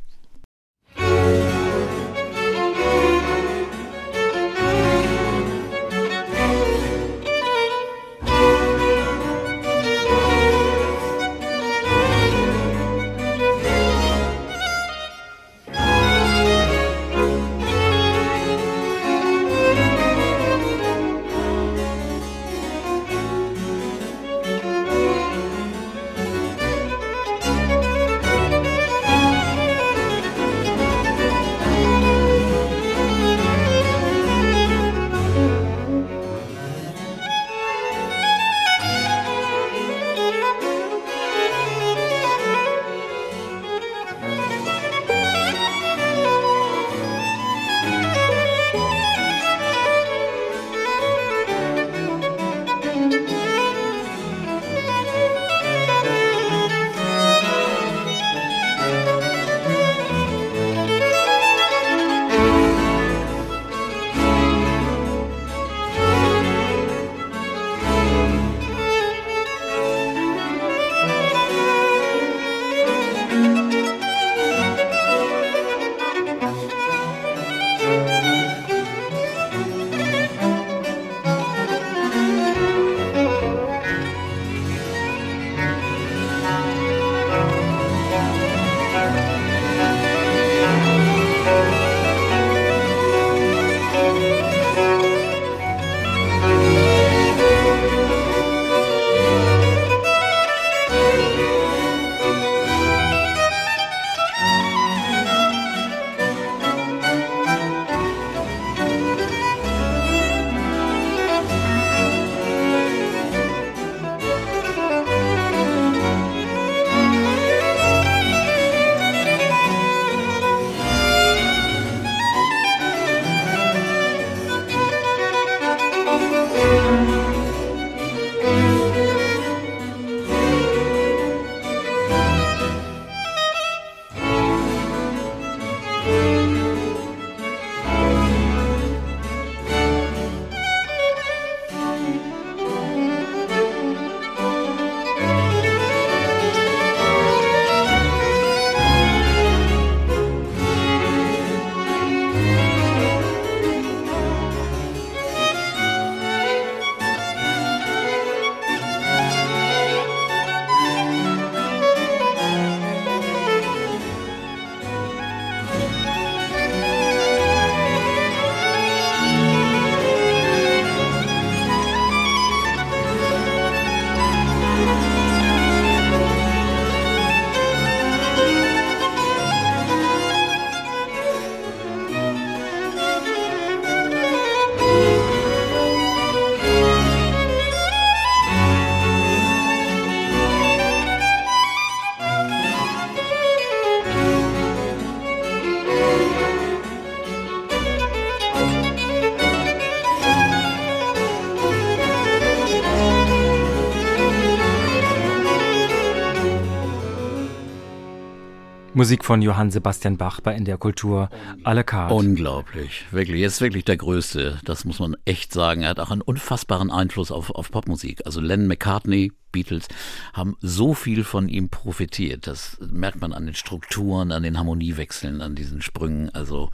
[209.04, 211.30] Musik von Johann Sebastian Bach bei NDR Kultur
[211.66, 212.14] à la carte.
[212.14, 213.42] Unglaublich, wirklich.
[213.42, 214.62] Er ist wirklich der Größte.
[214.64, 215.82] Das muss man echt sagen.
[215.82, 218.26] Er hat auch einen unfassbaren Einfluss auf, auf Popmusik.
[218.26, 219.88] Also Len McCartney, Beatles,
[220.34, 222.48] haben so viel von ihm profitiert.
[222.48, 226.30] Das merkt man an den Strukturen, an den Harmoniewechseln, an diesen Sprüngen.
[226.36, 226.70] Also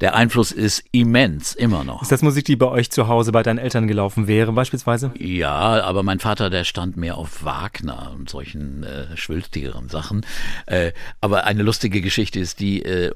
[0.00, 2.00] der Einfluss ist immens, immer noch.
[2.00, 5.12] Ist das Musik, die bei euch zu Hause bei deinen Eltern gelaufen wäre, beispielsweise?
[5.18, 10.24] Ja, aber mein Vater, der stand mehr auf Wagner und solchen äh, schwülstigeren Sachen.
[10.64, 13.12] Äh, aber eine lustige Geschichte ist die, äh,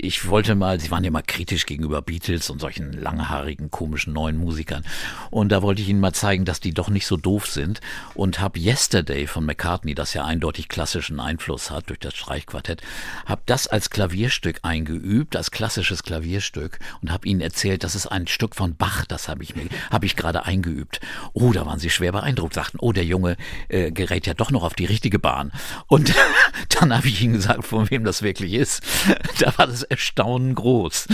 [0.00, 4.36] ich wollte mal, sie waren ja mal kritisch gegenüber Beatles und solchen langhaarigen, komischen neuen
[4.36, 4.82] Musikern.
[5.30, 7.80] Und da wollte ich ihnen mal zeigen, dass die doch nicht so doof sind.
[8.14, 12.82] Und habe Yesterday von McCartney, das ja eindeutig klassischen Einfluss hat durch das Streichquartett,
[13.24, 18.06] habe das als Klavierstück eingeübt, als klassisches Klavierstück Klavierstück und habe ihnen erzählt, das ist
[18.06, 21.00] ein Stück von Bach, das habe ich mir, habe ich gerade eingeübt.
[21.32, 23.36] Oh, da waren sie schwer beeindruckt, sagten, oh, der Junge
[23.68, 25.52] äh, gerät ja doch noch auf die richtige Bahn.
[25.86, 26.14] Und
[26.80, 28.82] dann habe ich ihnen gesagt, von wem das wirklich ist.
[29.38, 31.08] Da war das Erstaunen groß.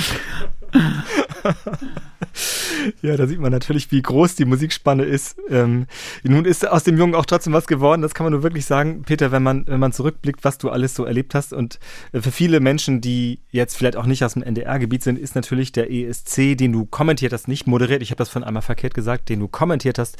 [3.02, 5.36] ja, da sieht man natürlich, wie groß die Musikspanne ist.
[5.48, 5.86] Ähm,
[6.22, 8.02] nun ist aus dem Jungen auch trotzdem was geworden.
[8.02, 10.94] Das kann man nur wirklich sagen, Peter, wenn man, wenn man zurückblickt, was du alles
[10.94, 11.52] so erlebt hast.
[11.52, 11.78] Und
[12.12, 15.72] äh, für viele Menschen, die jetzt vielleicht auch nicht aus dem NDR-Gebiet sind, ist natürlich
[15.72, 18.02] der ESC, den du kommentiert hast, nicht moderiert.
[18.02, 20.16] Ich habe das von einmal verkehrt gesagt, den du kommentiert hast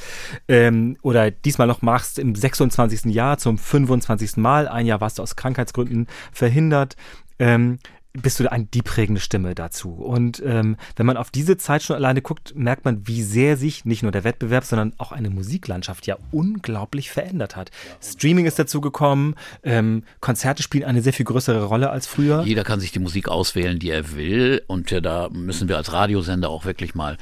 [0.48, 3.06] ähm, oder diesmal noch machst im 26.
[3.06, 4.36] Jahr zum 25.
[4.36, 4.68] Mal.
[4.68, 6.96] Ein Jahr warst du aus Krankheitsgründen verhindert.
[7.38, 7.78] Ähm,
[8.14, 9.90] bist du ein, die prägende Stimme dazu.
[9.90, 13.84] Und ähm, wenn man auf diese Zeit schon alleine guckt, merkt man, wie sehr sich
[13.84, 17.70] nicht nur der Wettbewerb, sondern auch eine Musiklandschaft ja unglaublich verändert hat.
[18.02, 22.42] Streaming ist dazu gekommen, ähm, Konzerte spielen eine sehr viel größere Rolle als früher.
[22.42, 24.62] Jeder kann sich die Musik auswählen, die er will.
[24.66, 27.16] Und ja, da müssen wir als Radiosender auch wirklich mal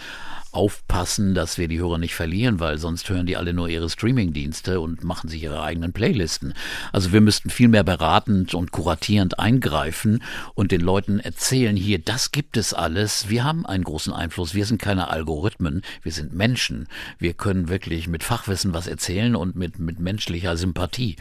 [0.53, 4.80] aufpassen, dass wir die Hörer nicht verlieren, weil sonst hören die alle nur ihre Streamingdienste
[4.80, 6.55] und machen sich ihre eigenen Playlisten.
[6.92, 10.22] Also wir müssten viel mehr beratend und kuratierend eingreifen
[10.55, 13.28] und den Leuten erzählen, hier, das gibt es alles.
[13.28, 14.55] Wir haben einen großen Einfluss.
[14.55, 15.82] Wir sind keine Algorithmen.
[16.03, 16.88] Wir sind Menschen.
[17.18, 21.16] Wir können wirklich mit Fachwissen was erzählen und mit, mit menschlicher Sympathie.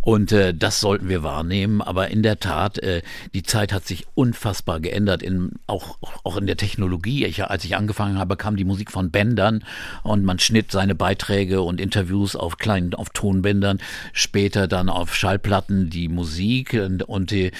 [0.00, 1.80] Und äh, das sollten wir wahrnehmen.
[1.80, 6.46] Aber in der Tat, äh, die Zeit hat sich unfassbar geändert, in, auch, auch in
[6.46, 7.24] der Technologie.
[7.24, 9.64] Ich, als ich angefangen habe, kam die Musik von Bändern
[10.02, 13.78] und man schnitt seine Beiträge und Interviews auf kleinen, auf Tonbändern,
[14.12, 17.52] später dann auf Schallplatten die Musik und, und die,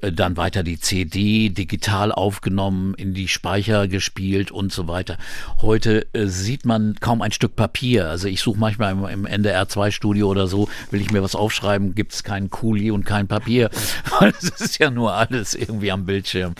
[0.00, 5.18] dann weiter die CD, digital aufgenommen, in die Speicher gespielt und so weiter.
[5.60, 8.08] Heute äh, sieht man kaum ein Stück Papier.
[8.08, 11.34] Also ich suche manchmal im, im NDR 2 Studio oder so, will ich mir was
[11.34, 13.70] aufschreiben, gibt es keinen Kuli und kein Papier.
[14.26, 16.54] Es ist ja nur alles irgendwie am Bildschirm.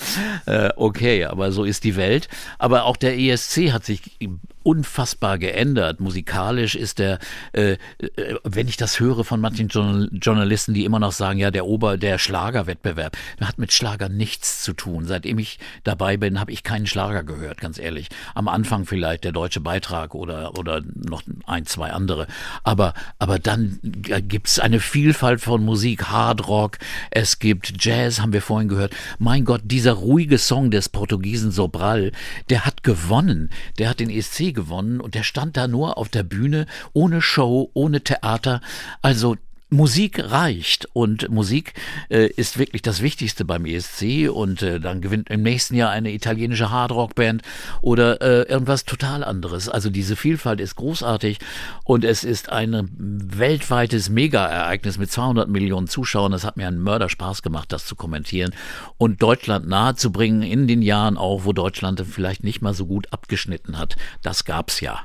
[0.45, 2.29] Äh, okay, aber so ist die Welt.
[2.59, 4.21] Aber auch der ESC hat sich
[4.67, 6.01] unfassbar geändert.
[6.01, 7.21] Musikalisch ist der,
[7.53, 11.67] äh, äh, wenn ich das höre von manchen Journalisten, die immer noch sagen, ja, der
[11.67, 15.07] Ober, der Schlagerwettbewerb, hat mit Schlager nichts zu tun.
[15.07, 18.09] Seitdem ich dabei bin, habe ich keinen Schlager gehört, ganz ehrlich.
[18.35, 22.27] Am Anfang vielleicht der deutsche Beitrag oder, oder noch ein, zwei andere.
[22.65, 26.79] Aber, aber dann gibt es eine Vielfalt von Musik, Hard Rock,
[27.13, 28.97] es gibt Jazz, haben wir vorhin gehört.
[29.21, 32.11] Mein Gott, dieser ruhige Song des Portugiesen Sobral,
[32.51, 33.51] der hat gewonnen.
[33.79, 37.71] Der hat den ESC gewonnen und der stand da nur auf der Bühne, ohne Show,
[37.75, 38.61] ohne Theater.
[39.03, 39.37] Also
[39.69, 41.75] Musik reicht und Musik
[42.09, 46.13] äh, ist wirklich das Wichtigste beim ESC und äh, dann gewinnt im nächsten Jahr eine
[46.13, 47.43] italienische Hardrock-Band
[47.83, 49.69] oder äh, irgendwas total anderes.
[49.69, 51.41] Also diese Vielfalt ist großartig
[51.83, 56.33] und es ist ein weltweites Mega-Ereignis mit 200 Millionen Zuschauern.
[56.33, 58.55] Es hat mir einen Mörder Spaß gemacht, das zu kommentieren
[58.99, 63.79] und Deutschland nahezubringen in den Jahren auch, wo Deutschland vielleicht nicht mal so gut abgeschnitten
[63.79, 63.97] hat.
[64.23, 65.01] Das gab's ja.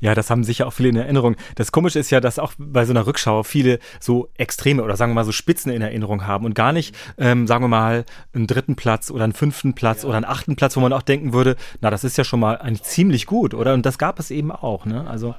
[0.00, 1.36] Ja, das haben sicher auch viele in Erinnerung.
[1.54, 5.12] Das Komische ist ja, dass auch bei so einer Rückschau viele so Extreme oder sagen
[5.12, 8.46] wir mal so Spitzen in Erinnerung haben und gar nicht, ähm, sagen wir mal, einen
[8.46, 10.08] dritten Platz oder einen fünften Platz ja.
[10.08, 12.56] oder einen achten Platz, wo man auch denken würde, na, das ist ja schon mal
[12.56, 13.74] eigentlich ziemlich gut, oder?
[13.74, 15.08] Und das gab es eben auch, ne?
[15.08, 15.34] Also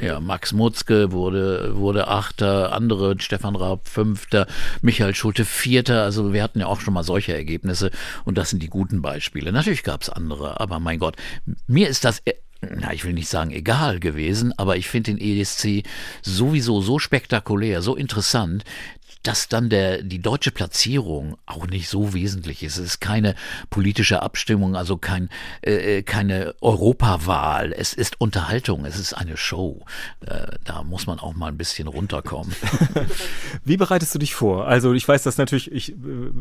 [0.00, 4.46] ja, Max Mutzke wurde wurde Achter, andere Stefan Raab Fünfter,
[4.82, 6.02] Michael Schulte Vierter.
[6.02, 7.90] Also wir hatten ja auch schon mal solche Ergebnisse
[8.24, 9.52] und das sind die guten Beispiele.
[9.52, 11.16] Natürlich gab es andere, aber mein Gott,
[11.66, 12.22] mir ist das
[12.60, 15.82] na, ich will nicht sagen egal gewesen, aber ich finde den ESC
[16.22, 18.64] sowieso so spektakulär, so interessant,
[19.22, 22.78] dass dann der, die deutsche Platzierung auch nicht so wesentlich ist.
[22.78, 23.34] Es ist keine
[23.68, 25.28] politische Abstimmung, also kein,
[25.60, 27.72] äh, äh, keine Europawahl.
[27.72, 29.84] Es ist Unterhaltung, es ist eine Show.
[30.24, 32.54] Äh, da muss man auch mal ein bisschen runterkommen.
[33.64, 34.66] Wie bereitest du dich vor?
[34.66, 35.94] Also ich weiß, dass natürlich, ich,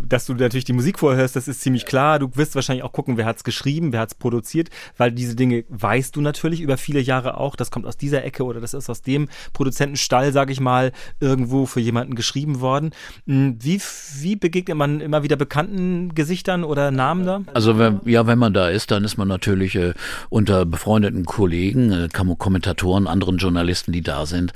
[0.08, 2.20] dass du natürlich die Musik vorhörst, das ist ziemlich klar.
[2.20, 6.16] Du wirst wahrscheinlich auch gucken, wer hat's geschrieben, wer hat's produziert, weil diese Dinge weißt
[6.16, 7.58] du natürlich über viele Jahre auch.
[7.58, 11.66] Das kommt aus dieser Ecke oder das ist aus dem Produzentenstall, sage ich mal, irgendwo
[11.66, 12.92] für jemanden geschrieben worden geworden.
[13.26, 13.82] Hm, wie,
[14.22, 17.42] wie begegnet man immer wieder bekannten Gesichtern oder Namen da?
[17.54, 19.94] Also wenn, ja, wenn man da ist, dann ist man natürlich äh,
[20.30, 24.54] unter befreundeten Kollegen, äh, Kommentatoren, anderen Journalisten, die da sind,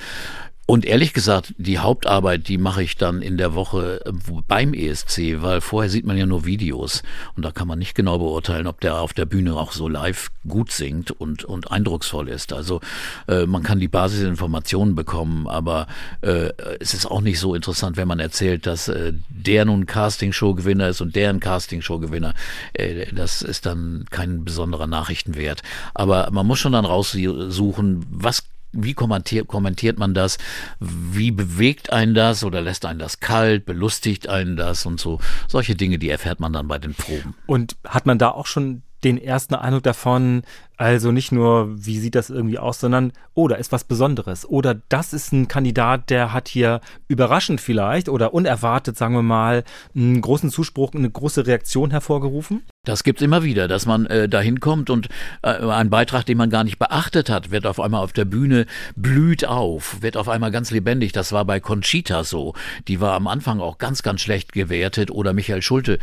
[0.66, 4.12] und ehrlich gesagt, die Hauptarbeit, die mache ich dann in der Woche äh,
[4.48, 7.04] beim ESC, weil vorher sieht man ja nur Videos
[7.36, 10.30] und da kann man nicht genau beurteilen, ob der auf der Bühne auch so live
[10.48, 12.54] gut singt und, und eindrucksvoll ist.
[12.54, 12.80] Also
[13.28, 15.88] äh, man kann die Basisinformationen bekommen, aber
[16.22, 20.88] äh, es ist auch nicht so interessant, wenn man erzählt, dass äh, der nun Castingshow-Gewinner
[20.88, 22.36] ist und der ein Castingshow-Gewinner.
[22.72, 25.62] Äh, das ist dann kein besonderer Nachrichtenwert.
[25.94, 28.44] Aber man muss schon dann raussuchen, was
[28.74, 30.38] wie kommentiert, kommentiert man das?
[30.80, 33.66] Wie bewegt einen das oder lässt einen das kalt?
[33.66, 35.20] Belustigt einen das und so?
[35.48, 37.36] Solche Dinge, die erfährt man dann bei den Proben.
[37.46, 40.44] Und hat man da auch schon den ersten Eindruck davon,
[40.78, 44.48] also nicht nur, wie sieht das irgendwie aus, sondern, oh, da ist was Besonderes.
[44.48, 49.64] Oder das ist ein Kandidat, der hat hier überraschend vielleicht oder unerwartet, sagen wir mal,
[49.96, 52.64] einen großen Zuspruch, eine große Reaktion hervorgerufen?
[52.86, 55.08] Das gibt's immer wieder, dass man äh, dahin kommt und
[55.42, 58.66] äh, ein Beitrag, den man gar nicht beachtet hat, wird auf einmal auf der Bühne
[58.98, 61.14] blüht auf, wird auf einmal ganz lebendig.
[61.14, 62.56] Das war bei Conchita so.
[62.90, 65.12] Die war am Anfang auch ganz, ganz schlecht gewertet.
[65.12, 65.98] Oder Michael Schulte,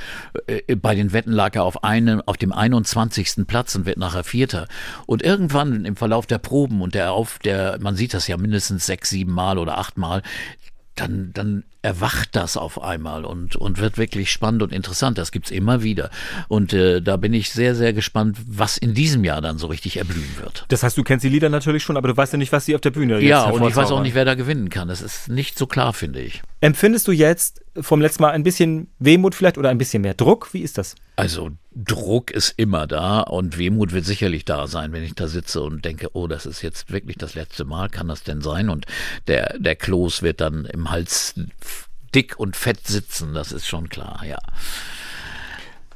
[0.47, 3.47] äh, bei den Wetten lag er auf einem, auf dem 21.
[3.47, 4.66] Platz und wird nachher Vierter.
[5.05, 8.87] Und irgendwann im Verlauf der Proben und der auf der, man sieht das ja mindestens
[8.87, 10.22] sechs, sieben Mal oder acht Mal,
[10.95, 15.18] dann, dann erwacht das auf einmal und, und wird wirklich spannend und interessant.
[15.18, 16.11] Das gibt's immer wieder.
[16.49, 19.97] Und äh, da bin ich sehr, sehr gespannt, was in diesem Jahr dann so richtig
[19.97, 20.66] erblühen wird.
[20.68, 22.74] Das heißt, du kennst die Lieder natürlich schon, aber du weißt ja nicht, was sie
[22.74, 24.89] auf der Bühne Ja, und ich weiß auch nicht, wer da gewinnen kann.
[24.89, 26.43] Das ist nicht so klar, finde ich.
[26.61, 30.53] Empfindest du jetzt vom letzten Mal ein bisschen Wehmut vielleicht oder ein bisschen mehr Druck?
[30.53, 30.97] Wie ist das?
[31.16, 35.62] Also Druck ist immer da und Wehmut wird sicherlich da sein, wenn ich da sitze
[35.62, 38.68] und denke, oh, das ist jetzt wirklich das letzte Mal, kann das denn sein?
[38.70, 38.87] Und
[39.28, 41.35] der, der Kloß wird dann im Hals
[42.14, 44.38] dick und fett sitzen, das ist schon klar, ja.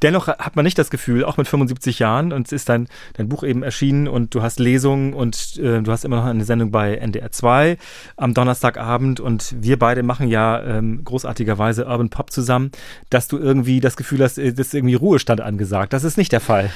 [0.01, 3.29] Dennoch hat man nicht das Gefühl, auch mit 75 Jahren, und es ist dein, dein
[3.29, 6.71] Buch eben erschienen und du hast Lesungen und äh, du hast immer noch eine Sendung
[6.71, 7.77] bei NDR 2
[8.17, 12.71] am Donnerstagabend und wir beide machen ja ähm, großartigerweise Urban Pop zusammen,
[13.09, 15.93] dass du irgendwie das Gefühl hast, äh, das ist irgendwie Ruhestand angesagt.
[15.93, 16.71] Das ist nicht der Fall.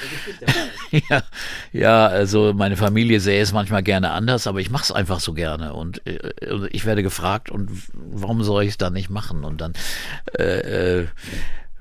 [0.92, 1.24] ja,
[1.74, 5.34] ja, also meine Familie sähe es manchmal gerne anders, aber ich mache es einfach so
[5.34, 6.32] gerne und äh,
[6.72, 9.44] ich werde gefragt und warum soll ich es dann nicht machen?
[9.44, 9.74] Und dann
[10.38, 11.08] äh, äh,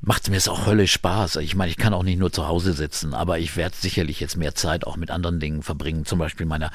[0.01, 1.37] macht mir es auch höllisch Spaß.
[1.37, 4.37] Ich meine, ich kann auch nicht nur zu Hause sitzen, aber ich werde sicherlich jetzt
[4.37, 6.05] mehr Zeit auch mit anderen Dingen verbringen.
[6.05, 6.71] Zum Beispiel meiner,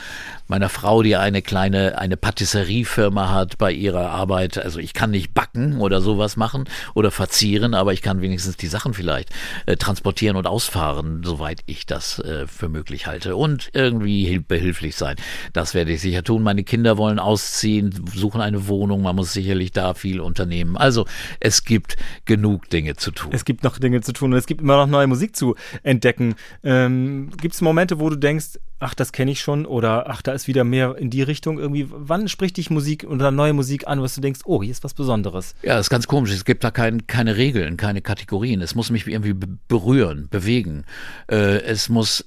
[0.47, 4.57] meiner Frau, die eine kleine, eine Patisseriefirma hat bei ihrer Arbeit.
[4.57, 8.67] Also ich kann nicht backen oder sowas machen oder verzieren, aber ich kann wenigstens die
[8.67, 9.29] Sachen vielleicht
[9.65, 13.35] äh, transportieren und ausfahren, soweit ich das äh, für möglich halte.
[13.35, 15.15] Und irgendwie behilflich sein.
[15.53, 16.43] Das werde ich sicher tun.
[16.43, 19.01] Meine Kinder wollen ausziehen, suchen eine Wohnung.
[19.01, 20.75] Man muss sicherlich da viel unternehmen.
[20.77, 21.05] Also
[21.39, 21.95] es gibt
[22.25, 23.31] genug Dinge zu tun.
[23.33, 26.35] Es gibt noch Dinge zu tun und es gibt immer noch neue Musik zu entdecken.
[26.63, 30.33] Ähm, gibt es Momente, wo du denkst, ach, das kenne ich schon oder ach, da
[30.33, 31.87] ist wieder mehr in die Richtung irgendwie?
[31.89, 34.93] Wann spricht dich Musik oder neue Musik an, was du denkst, oh, hier ist was
[34.93, 35.55] Besonderes?
[35.63, 36.31] Ja, das ist ganz komisch.
[36.31, 38.61] Es gibt da kein, keine Regeln, keine Kategorien.
[38.61, 39.35] Es muss mich irgendwie
[39.67, 40.85] berühren, bewegen.
[41.27, 42.25] Äh, es muss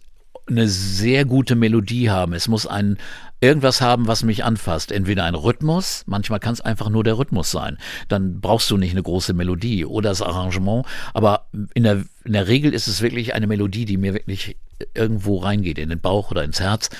[0.49, 2.33] eine sehr gute Melodie haben.
[2.33, 2.99] Es muss ein,
[3.41, 4.93] irgendwas haben, was mich anfasst.
[4.93, 7.79] Entweder ein Rhythmus, manchmal kann es einfach nur der Rhythmus sein.
[8.09, 10.87] Dann brauchst du nicht eine große Melodie oder das Arrangement.
[11.15, 14.57] Aber in der, in der Regel ist es wirklich eine Melodie, die mir wirklich
[14.95, 16.91] irgendwo reingeht, in den Bauch oder ins Herz.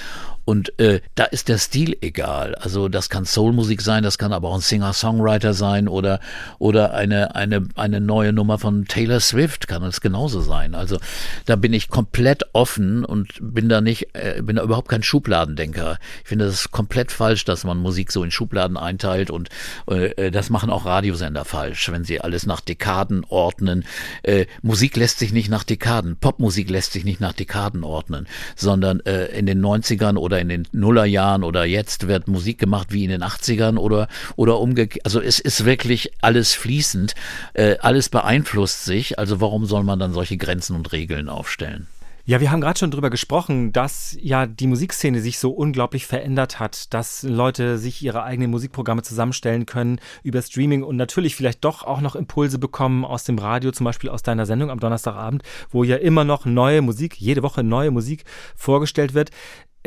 [0.47, 2.55] Und äh, da ist der Stil egal.
[2.55, 6.21] Also das kann Soulmusik sein, das kann aber auch ein Singer-Songwriter sein oder
[6.61, 10.77] oder eine eine eine neue Nummer von Taylor Swift kann es genauso sein.
[10.77, 10.99] Also
[11.47, 15.99] da bin ich komplett offen und bin da nicht äh, bin da überhaupt kein Schubladendenker.
[16.23, 19.49] Ich finde das komplett falsch, dass man Musik so in Schubladen einteilt und
[19.89, 23.85] äh, das machen auch Radiosender falsch, wenn sie alles nach Dekaden ordnen.
[24.23, 29.01] Äh, Musik lässt sich nicht nach Dekaden, Popmusik lässt sich nicht nach Dekaden ordnen, sondern
[29.01, 33.05] äh, in den 90ern oder oder in den Nullerjahren oder jetzt wird Musik gemacht wie
[33.05, 35.05] in den 80ern oder, oder umgekehrt.
[35.07, 37.15] Also es ist wirklich alles fließend,
[37.55, 39.19] äh, alles beeinflusst sich.
[39.19, 41.87] Also warum soll man dann solche Grenzen und Regeln aufstellen?
[42.29, 46.59] Ja, wir haben gerade schon drüber gesprochen, dass ja die Musikszene sich so unglaublich verändert
[46.59, 51.85] hat, dass Leute sich ihre eigenen Musikprogramme zusammenstellen können über Streaming und natürlich vielleicht doch
[51.85, 55.85] auch noch Impulse bekommen aus dem Radio, zum Beispiel aus deiner Sendung am Donnerstagabend, wo
[55.85, 58.25] ja immer noch neue Musik, jede Woche neue Musik
[58.57, 59.31] vorgestellt wird.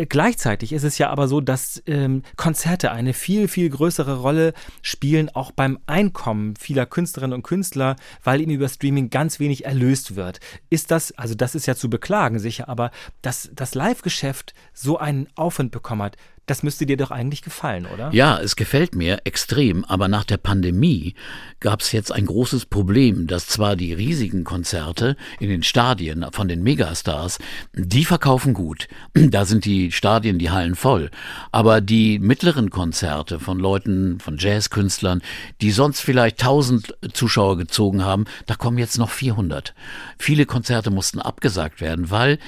[0.07, 5.29] Gleichzeitig ist es ja aber so, dass ähm, Konzerte eine viel, viel größere Rolle spielen,
[5.29, 10.39] auch beim Einkommen vieler Künstlerinnen und Künstler, weil ihnen über Streaming ganz wenig erlöst wird.
[10.69, 12.91] Ist das, also das ist ja zu beklagen sicher, aber
[13.21, 16.17] dass das Live-Geschäft so einen Aufwand bekommen hat,
[16.49, 18.09] das müsste dir doch eigentlich gefallen, oder?
[18.11, 21.13] Ja, es gefällt mir extrem, aber nach der Pandemie
[21.59, 26.47] gab es jetzt ein großes Problem, dass zwar die riesigen Konzerte in den Stadien von
[26.47, 27.37] den Megastars,
[27.73, 28.87] die verkaufen gut.
[29.29, 31.11] Da sind die Stadien, die Hallen voll.
[31.51, 35.21] Aber die mittleren Konzerte von Leuten, von Jazzkünstlern,
[35.61, 39.75] die sonst vielleicht 1000 Zuschauer gezogen haben, da kommen jetzt noch 400.
[40.17, 42.39] Viele Konzerte mussten abgesagt werden, weil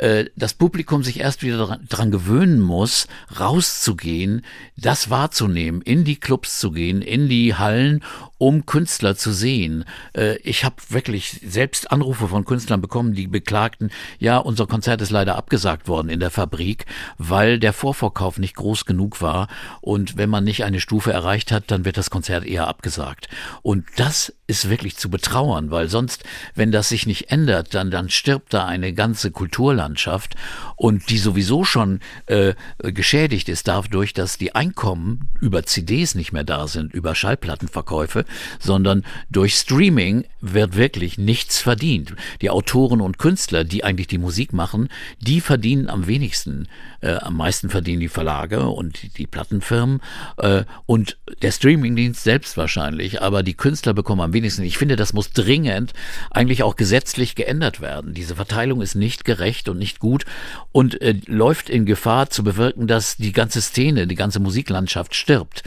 [0.00, 3.06] äh, das Publikum sich erst wieder dran, gewöhnen muss,
[3.50, 4.42] rauszugehen,
[4.76, 8.04] das wahrzunehmen, in die Clubs zu gehen, in die Hallen,
[8.38, 9.84] um Künstler zu sehen.
[10.16, 15.10] Äh, ich habe wirklich selbst Anrufe von Künstlern bekommen, die beklagten, ja, unser Konzert ist
[15.10, 16.86] leider abgesagt worden in der Fabrik,
[17.18, 19.48] weil der Vorverkauf nicht groß genug war
[19.80, 23.28] und wenn man nicht eine Stufe erreicht hat, dann wird das Konzert eher abgesagt.
[23.62, 26.24] Und das ist wirklich zu betrauern, weil sonst,
[26.54, 30.34] wenn das sich nicht ändert, dann, dann stirbt da eine ganze Kulturlandschaft
[30.76, 36.44] und die sowieso schon äh, geschädigt ist dadurch, dass die Einkommen über CDs nicht mehr
[36.44, 38.24] da sind, über Schallplattenverkäufe,
[38.58, 42.14] sondern durch Streaming wird wirklich nichts verdient.
[42.40, 44.88] Die Autoren und Künstler, die eigentlich die Musik machen,
[45.20, 46.68] die verdienen am wenigsten.
[47.00, 50.00] Äh, am meisten verdienen die Verlage und die, die Plattenfirmen
[50.38, 54.62] äh, und der Streamingdienst selbst wahrscheinlich, aber die Künstler bekommen am wenigsten.
[54.62, 55.92] Ich finde, das muss dringend
[56.30, 58.14] eigentlich auch gesetzlich geändert werden.
[58.14, 60.24] Diese Verteilung ist nicht gerecht und nicht gut
[60.72, 65.62] und äh, läuft in Gefahr zu bewirken, dass die ganze Szene, die ganze Musiklandschaft stirbt.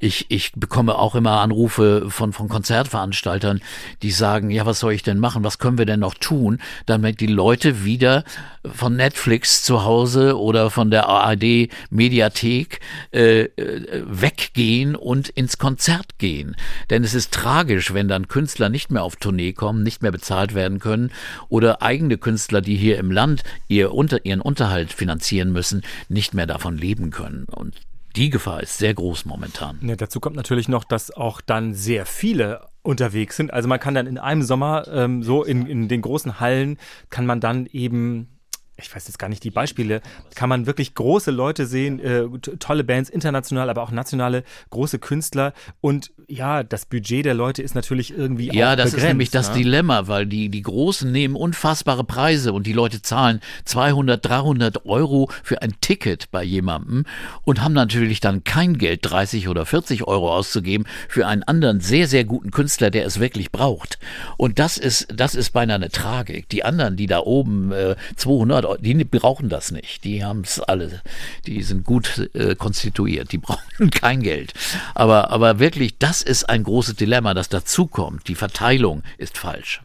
[0.00, 3.62] Ich, ich bekomme auch immer Anrufe von, von Konzertveranstaltern,
[4.02, 5.44] die sagen, ja, was soll ich denn machen?
[5.44, 8.24] Was können wir denn noch tun, damit die Leute wieder
[8.64, 12.80] von Netflix zu Hause oder von der ARD Mediathek
[13.12, 16.56] äh, äh, weggehen und ins Konzert gehen?
[16.90, 20.54] Denn es ist tragisch, wenn dann Künstler nicht mehr auf Tournee kommen, nicht mehr bezahlt
[20.54, 21.12] werden können
[21.48, 26.46] oder eigene Künstler, die hier im Land ihr unter, ihren Unterhalt finanzieren müssen, nicht mehr
[26.46, 27.44] davon leben können.
[27.44, 27.80] Und
[28.16, 29.78] die Gefahr ist sehr groß momentan.
[29.82, 33.52] Ja, dazu kommt natürlich noch, dass auch dann sehr viele unterwegs sind.
[33.52, 36.78] Also man kann dann in einem Sommer ähm, so in, in den großen Hallen
[37.10, 38.33] kann man dann eben
[38.76, 40.02] ich weiß jetzt gar nicht die Beispiele,
[40.34, 42.24] kann man wirklich große Leute sehen, äh,
[42.58, 45.52] tolle Bands, international, aber auch nationale, große Künstler.
[45.80, 49.48] Und ja, das Budget der Leute ist natürlich irgendwie ja, das begrenzt, ist nämlich das
[49.50, 49.56] ne?
[49.58, 55.30] Dilemma, weil die, die Großen nehmen unfassbare Preise und die Leute zahlen 200, 300 Euro
[55.44, 57.04] für ein Ticket bei jemandem
[57.42, 62.08] und haben natürlich dann kein Geld, 30 oder 40 Euro auszugeben für einen anderen sehr,
[62.08, 63.98] sehr guten Künstler, der es wirklich braucht.
[64.36, 66.48] Und das ist, das ist beinahe eine Tragik.
[66.48, 70.04] Die anderen, die da oben äh, 200 die brauchen das nicht.
[70.04, 71.02] Die haben es alle.
[71.46, 73.32] Die sind gut äh, konstituiert.
[73.32, 74.52] Die brauchen kein Geld.
[74.94, 78.28] Aber, aber wirklich, das ist ein großes Dilemma, das dazukommt.
[78.28, 79.82] Die Verteilung ist falsch.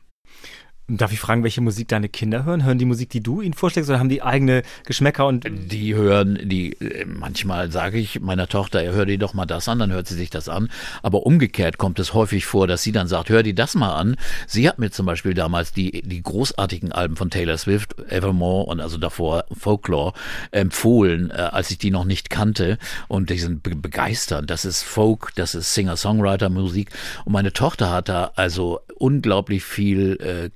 [0.92, 2.66] Darf ich fragen, welche Musik deine Kinder hören?
[2.66, 5.46] Hören die Musik, die du ihnen vorschlägst, oder haben die eigene Geschmäcker und.
[5.48, 9.78] Die hören, die, äh, manchmal sage ich meiner Tochter, hör dir doch mal das an,
[9.78, 10.70] dann hört sie sich das an.
[11.04, 14.16] Aber umgekehrt kommt es häufig vor, dass sie dann sagt, hör dir das mal an.
[14.48, 18.80] Sie hat mir zum Beispiel damals die, die großartigen Alben von Taylor Swift, Evermore und
[18.80, 20.14] also davor Folklore
[20.50, 22.80] empfohlen, äh, als ich die noch nicht kannte.
[23.08, 24.50] Und die sind be begeisternd.
[24.50, 26.90] Das ist Folk, das ist Singer-Songwriter-Musik.
[27.26, 30.50] Und meine Tochter hat da also unglaublich viel äh,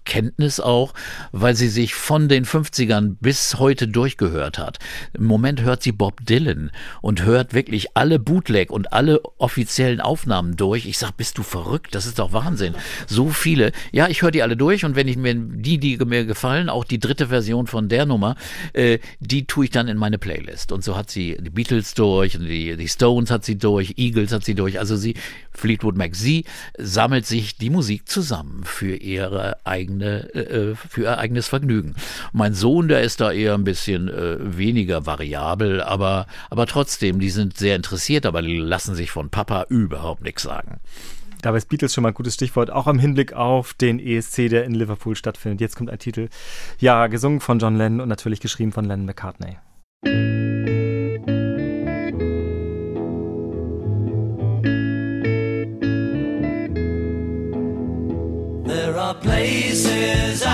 [0.60, 0.94] auch,
[1.32, 4.80] weil sie sich von den 50ern bis heute durchgehört hat.
[5.14, 6.72] Im Moment hört sie Bob Dylan
[7.02, 10.86] und hört wirklich alle Bootleg und alle offiziellen Aufnahmen durch.
[10.86, 11.96] Ich sag, bist du verrückt?
[11.96, 12.76] Das ist doch Wahnsinn.
[13.08, 13.72] So viele.
[13.92, 16.84] Ja, ich höre die alle durch und wenn ich mir die, die mir gefallen, auch
[16.84, 18.36] die dritte Version von der Nummer,
[18.74, 20.72] äh, die tue ich dann in meine Playlist.
[20.72, 24.46] Und so hat sie die Beatles durch, die, die Stones hat sie durch, Eagles hat
[24.46, 24.80] sie durch.
[24.80, 25.16] Also sie,
[25.52, 26.46] Fleetwood Mac, sie
[26.78, 31.96] sammelt sich die Musik zusammen für ihre eigene, äh, für ihr eigenes Vergnügen.
[32.32, 37.30] Mein Sohn, der ist da eher ein bisschen äh, weniger variabel, aber, aber trotzdem, die
[37.30, 40.80] sind sehr interessiert, aber die lassen sich von Papa überhaupt nichts sagen.
[41.42, 44.64] Dabei ist Beatles schon mal ein gutes Stichwort, auch im Hinblick auf den ESC, der
[44.64, 45.60] in Liverpool stattfindet.
[45.60, 46.30] Jetzt kommt ein Titel,
[46.80, 49.58] ja, gesungen von John Lennon und natürlich geschrieben von Lennon McCartney.
[59.74, 60.53] Places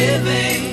[0.00, 0.69] living.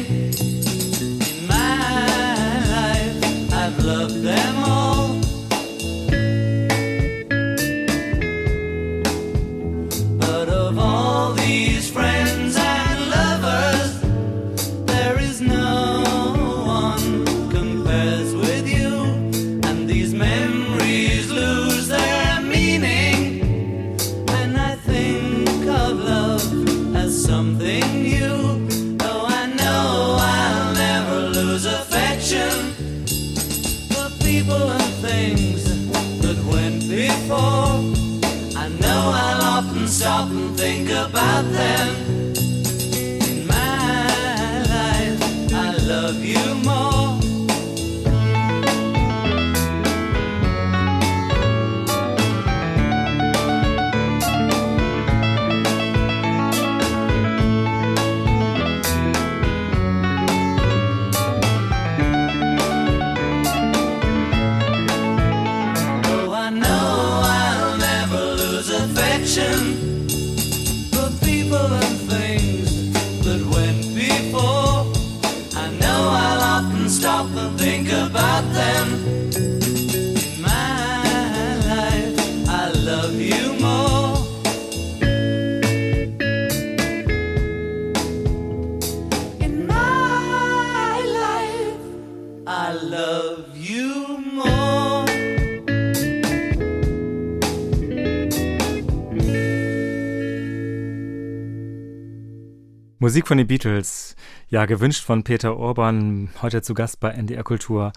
[102.99, 104.15] Musik von den Beatles,
[104.49, 107.93] ja, gewünscht von Peter Orban, heute zu Gast bei NDR Kultur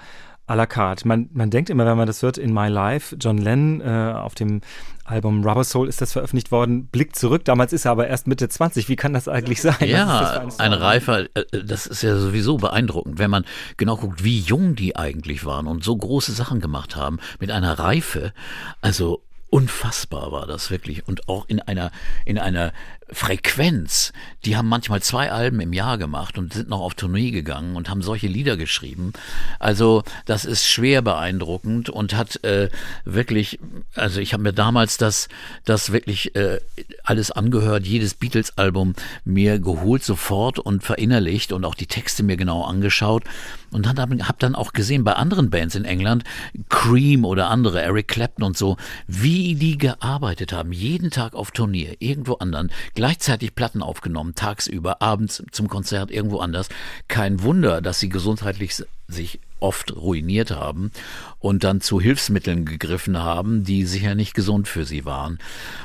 [0.46, 1.08] à la carte.
[1.08, 4.34] Man, man denkt immer, wenn man das hört, in My Life, John Lennon äh, auf
[4.34, 4.60] dem
[5.06, 8.46] Album Rubber Soul ist das veröffentlicht worden, blickt zurück, damals ist er aber erst Mitte
[8.46, 9.88] 20, wie kann das eigentlich sein?
[9.88, 13.46] Ja, ein reifer, äh, das ist ja sowieso beeindruckend, wenn man
[13.78, 17.78] genau guckt, wie jung die eigentlich waren und so große Sachen gemacht haben, mit einer
[17.78, 18.34] Reife,
[18.82, 21.06] also unfassbar war das wirklich.
[21.06, 21.90] Und auch in einer,
[22.24, 22.72] in einer
[23.12, 24.12] Frequenz.
[24.44, 27.90] Die haben manchmal zwei Alben im Jahr gemacht und sind noch auf Tournee gegangen und
[27.90, 29.12] haben solche Lieder geschrieben.
[29.58, 32.70] Also das ist schwer beeindruckend und hat äh,
[33.04, 33.58] wirklich,
[33.94, 35.28] also ich habe mir damals das,
[35.64, 36.60] das wirklich äh,
[37.04, 38.94] alles angehört, jedes Beatles-Album
[39.24, 43.24] mir geholt sofort und verinnerlicht und auch die Texte mir genau angeschaut
[43.72, 46.24] und dann habe hab dann auch gesehen bei anderen Bands in England,
[46.68, 51.94] Cream oder andere, Eric Clapton und so, wie die gearbeitet haben, jeden Tag auf Turnier,
[52.00, 52.70] irgendwo anderen,
[53.00, 56.68] gleichzeitig Platten aufgenommen, tagsüber, abends zum Konzert irgendwo anders.
[57.08, 58.74] Kein Wunder, dass sie gesundheitlich
[59.08, 60.92] sich oft ruiniert haben
[61.40, 65.38] und dann zu Hilfsmitteln gegriffen haben, die sicher nicht gesund für sie waren.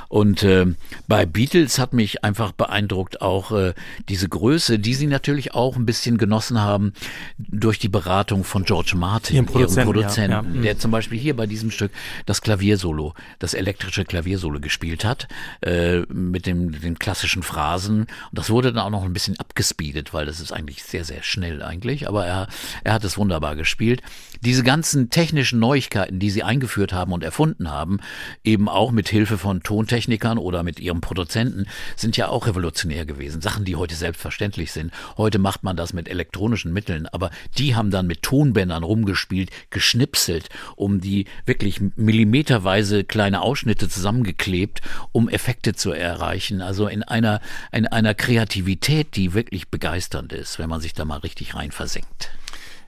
[0.10, 0.68] Und äh,
[1.08, 3.74] bei Beatles hat mich einfach beeindruckt auch äh,
[4.08, 6.94] diese Größe, die sie natürlich auch ein bisschen genossen haben
[7.38, 10.42] durch die Beratung von George Martin, Ihrem Produzenten, ja, Produzenten ja.
[10.42, 10.62] Mhm.
[10.62, 11.92] der zum Beispiel hier bei diesem Stück
[12.26, 15.28] das Klaviersolo, das elektrische Klaviersolo gespielt hat,
[15.62, 18.02] äh, mit dem, den klassischen Phrasen.
[18.02, 21.24] Und das wurde dann auch noch ein bisschen abgespeedet, weil das ist eigentlich sehr, sehr
[21.24, 22.48] schnell eigentlich, aber er,
[22.84, 24.02] er hat es wunderbar gespielt.
[24.42, 28.00] Diese ganzen technischen Neuigkeiten, die sie eingeführt haben und erfunden haben,
[28.44, 31.66] eben auch mit Hilfe von Tontechnikern oder mit ihrem Produzenten,
[31.96, 33.42] sind ja auch revolutionär gewesen.
[33.42, 34.92] Sachen, die heute selbstverständlich sind.
[35.18, 40.50] Heute macht man das mit elektronischen Mitteln, aber die haben dann mit Tonbändern rumgespielt, geschnipselt,
[40.76, 44.82] um die wirklich millimeterweise kleine Ausschnitte zusammengeklebt,
[45.12, 46.62] um Effekte zu erreichen.
[46.62, 51.20] Also in einer, in einer Kreativität, die wirklich begeisternd ist, wenn man sich da mal
[51.20, 52.32] richtig rein versenkt.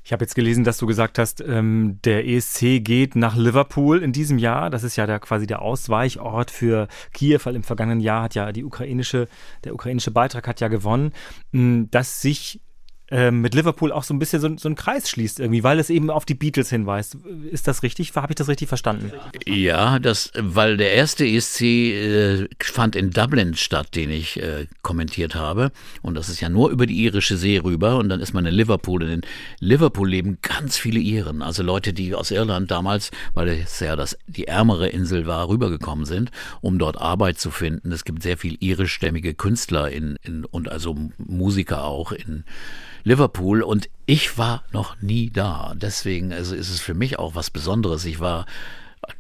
[0.08, 4.14] Ich habe jetzt gelesen, dass du gesagt hast, ähm, der ESC geht nach Liverpool in
[4.14, 4.70] diesem Jahr.
[4.70, 8.54] Das ist ja der, quasi der Ausweichort für Kiew, weil im vergangenen Jahr hat ja
[8.54, 9.28] die ukrainische,
[9.66, 11.12] der ukrainische Beitrag hat ja gewonnen,
[11.52, 12.62] mh, dass sich
[13.10, 15.90] ähm, mit Liverpool auch so ein bisschen so, so ein Kreis schließt irgendwie, weil es
[15.90, 17.18] eben auf die Beatles hinweist.
[17.50, 18.14] Ist das richtig?
[18.16, 19.12] Habe ich das richtig verstanden?
[19.46, 25.36] Ja, das, weil der erste ESC äh, fand in Dublin statt, den ich äh, kommentiert
[25.36, 25.72] habe.
[26.02, 27.98] Und das ist ja nur über die irische See rüber.
[27.98, 29.04] Und dann ist man in Liverpool.
[29.04, 29.22] Und in
[29.60, 31.42] Liverpool leben ganz viele Iren.
[31.42, 36.06] Also Leute, die aus Irland damals, weil es ja das, die ärmere Insel war, rübergekommen
[36.06, 37.92] sind, um dort Arbeit zu finden.
[37.94, 42.44] Es gibt sehr viel irischstämmige Künstler in, in, und also Musiker auch in
[43.08, 45.72] Liverpool und ich war noch nie da.
[45.76, 48.04] Deswegen also ist es für mich auch was Besonderes.
[48.04, 48.46] Ich war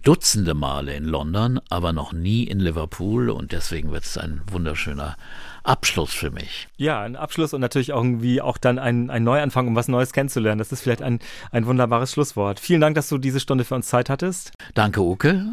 [0.04, 5.16] Dutzende Male in London, aber noch nie in Liverpool und deswegen wird es ein wunderschöner
[5.64, 6.68] Abschluss für mich.
[6.76, 10.60] Ja, ein Abschluss und natürlich irgendwie auch dann ein, ein Neuanfang, um was Neues kennenzulernen.
[10.60, 11.20] Das ist vielleicht ein,
[11.52, 12.60] ein wunderbares Schlusswort.
[12.60, 14.52] Vielen Dank, dass du diese Stunde für uns Zeit hattest.
[14.74, 15.46] Danke, Uke.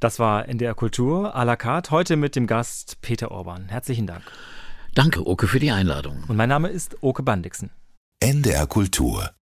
[0.00, 3.68] Das war NDR Kultur à la carte, heute mit dem Gast Peter Orban.
[3.68, 4.24] Herzlichen Dank.
[4.96, 6.24] Danke, Uke, für die Einladung.
[6.26, 7.70] Und mein Name ist Oke Bandixen.
[8.22, 9.35] NDR Kultur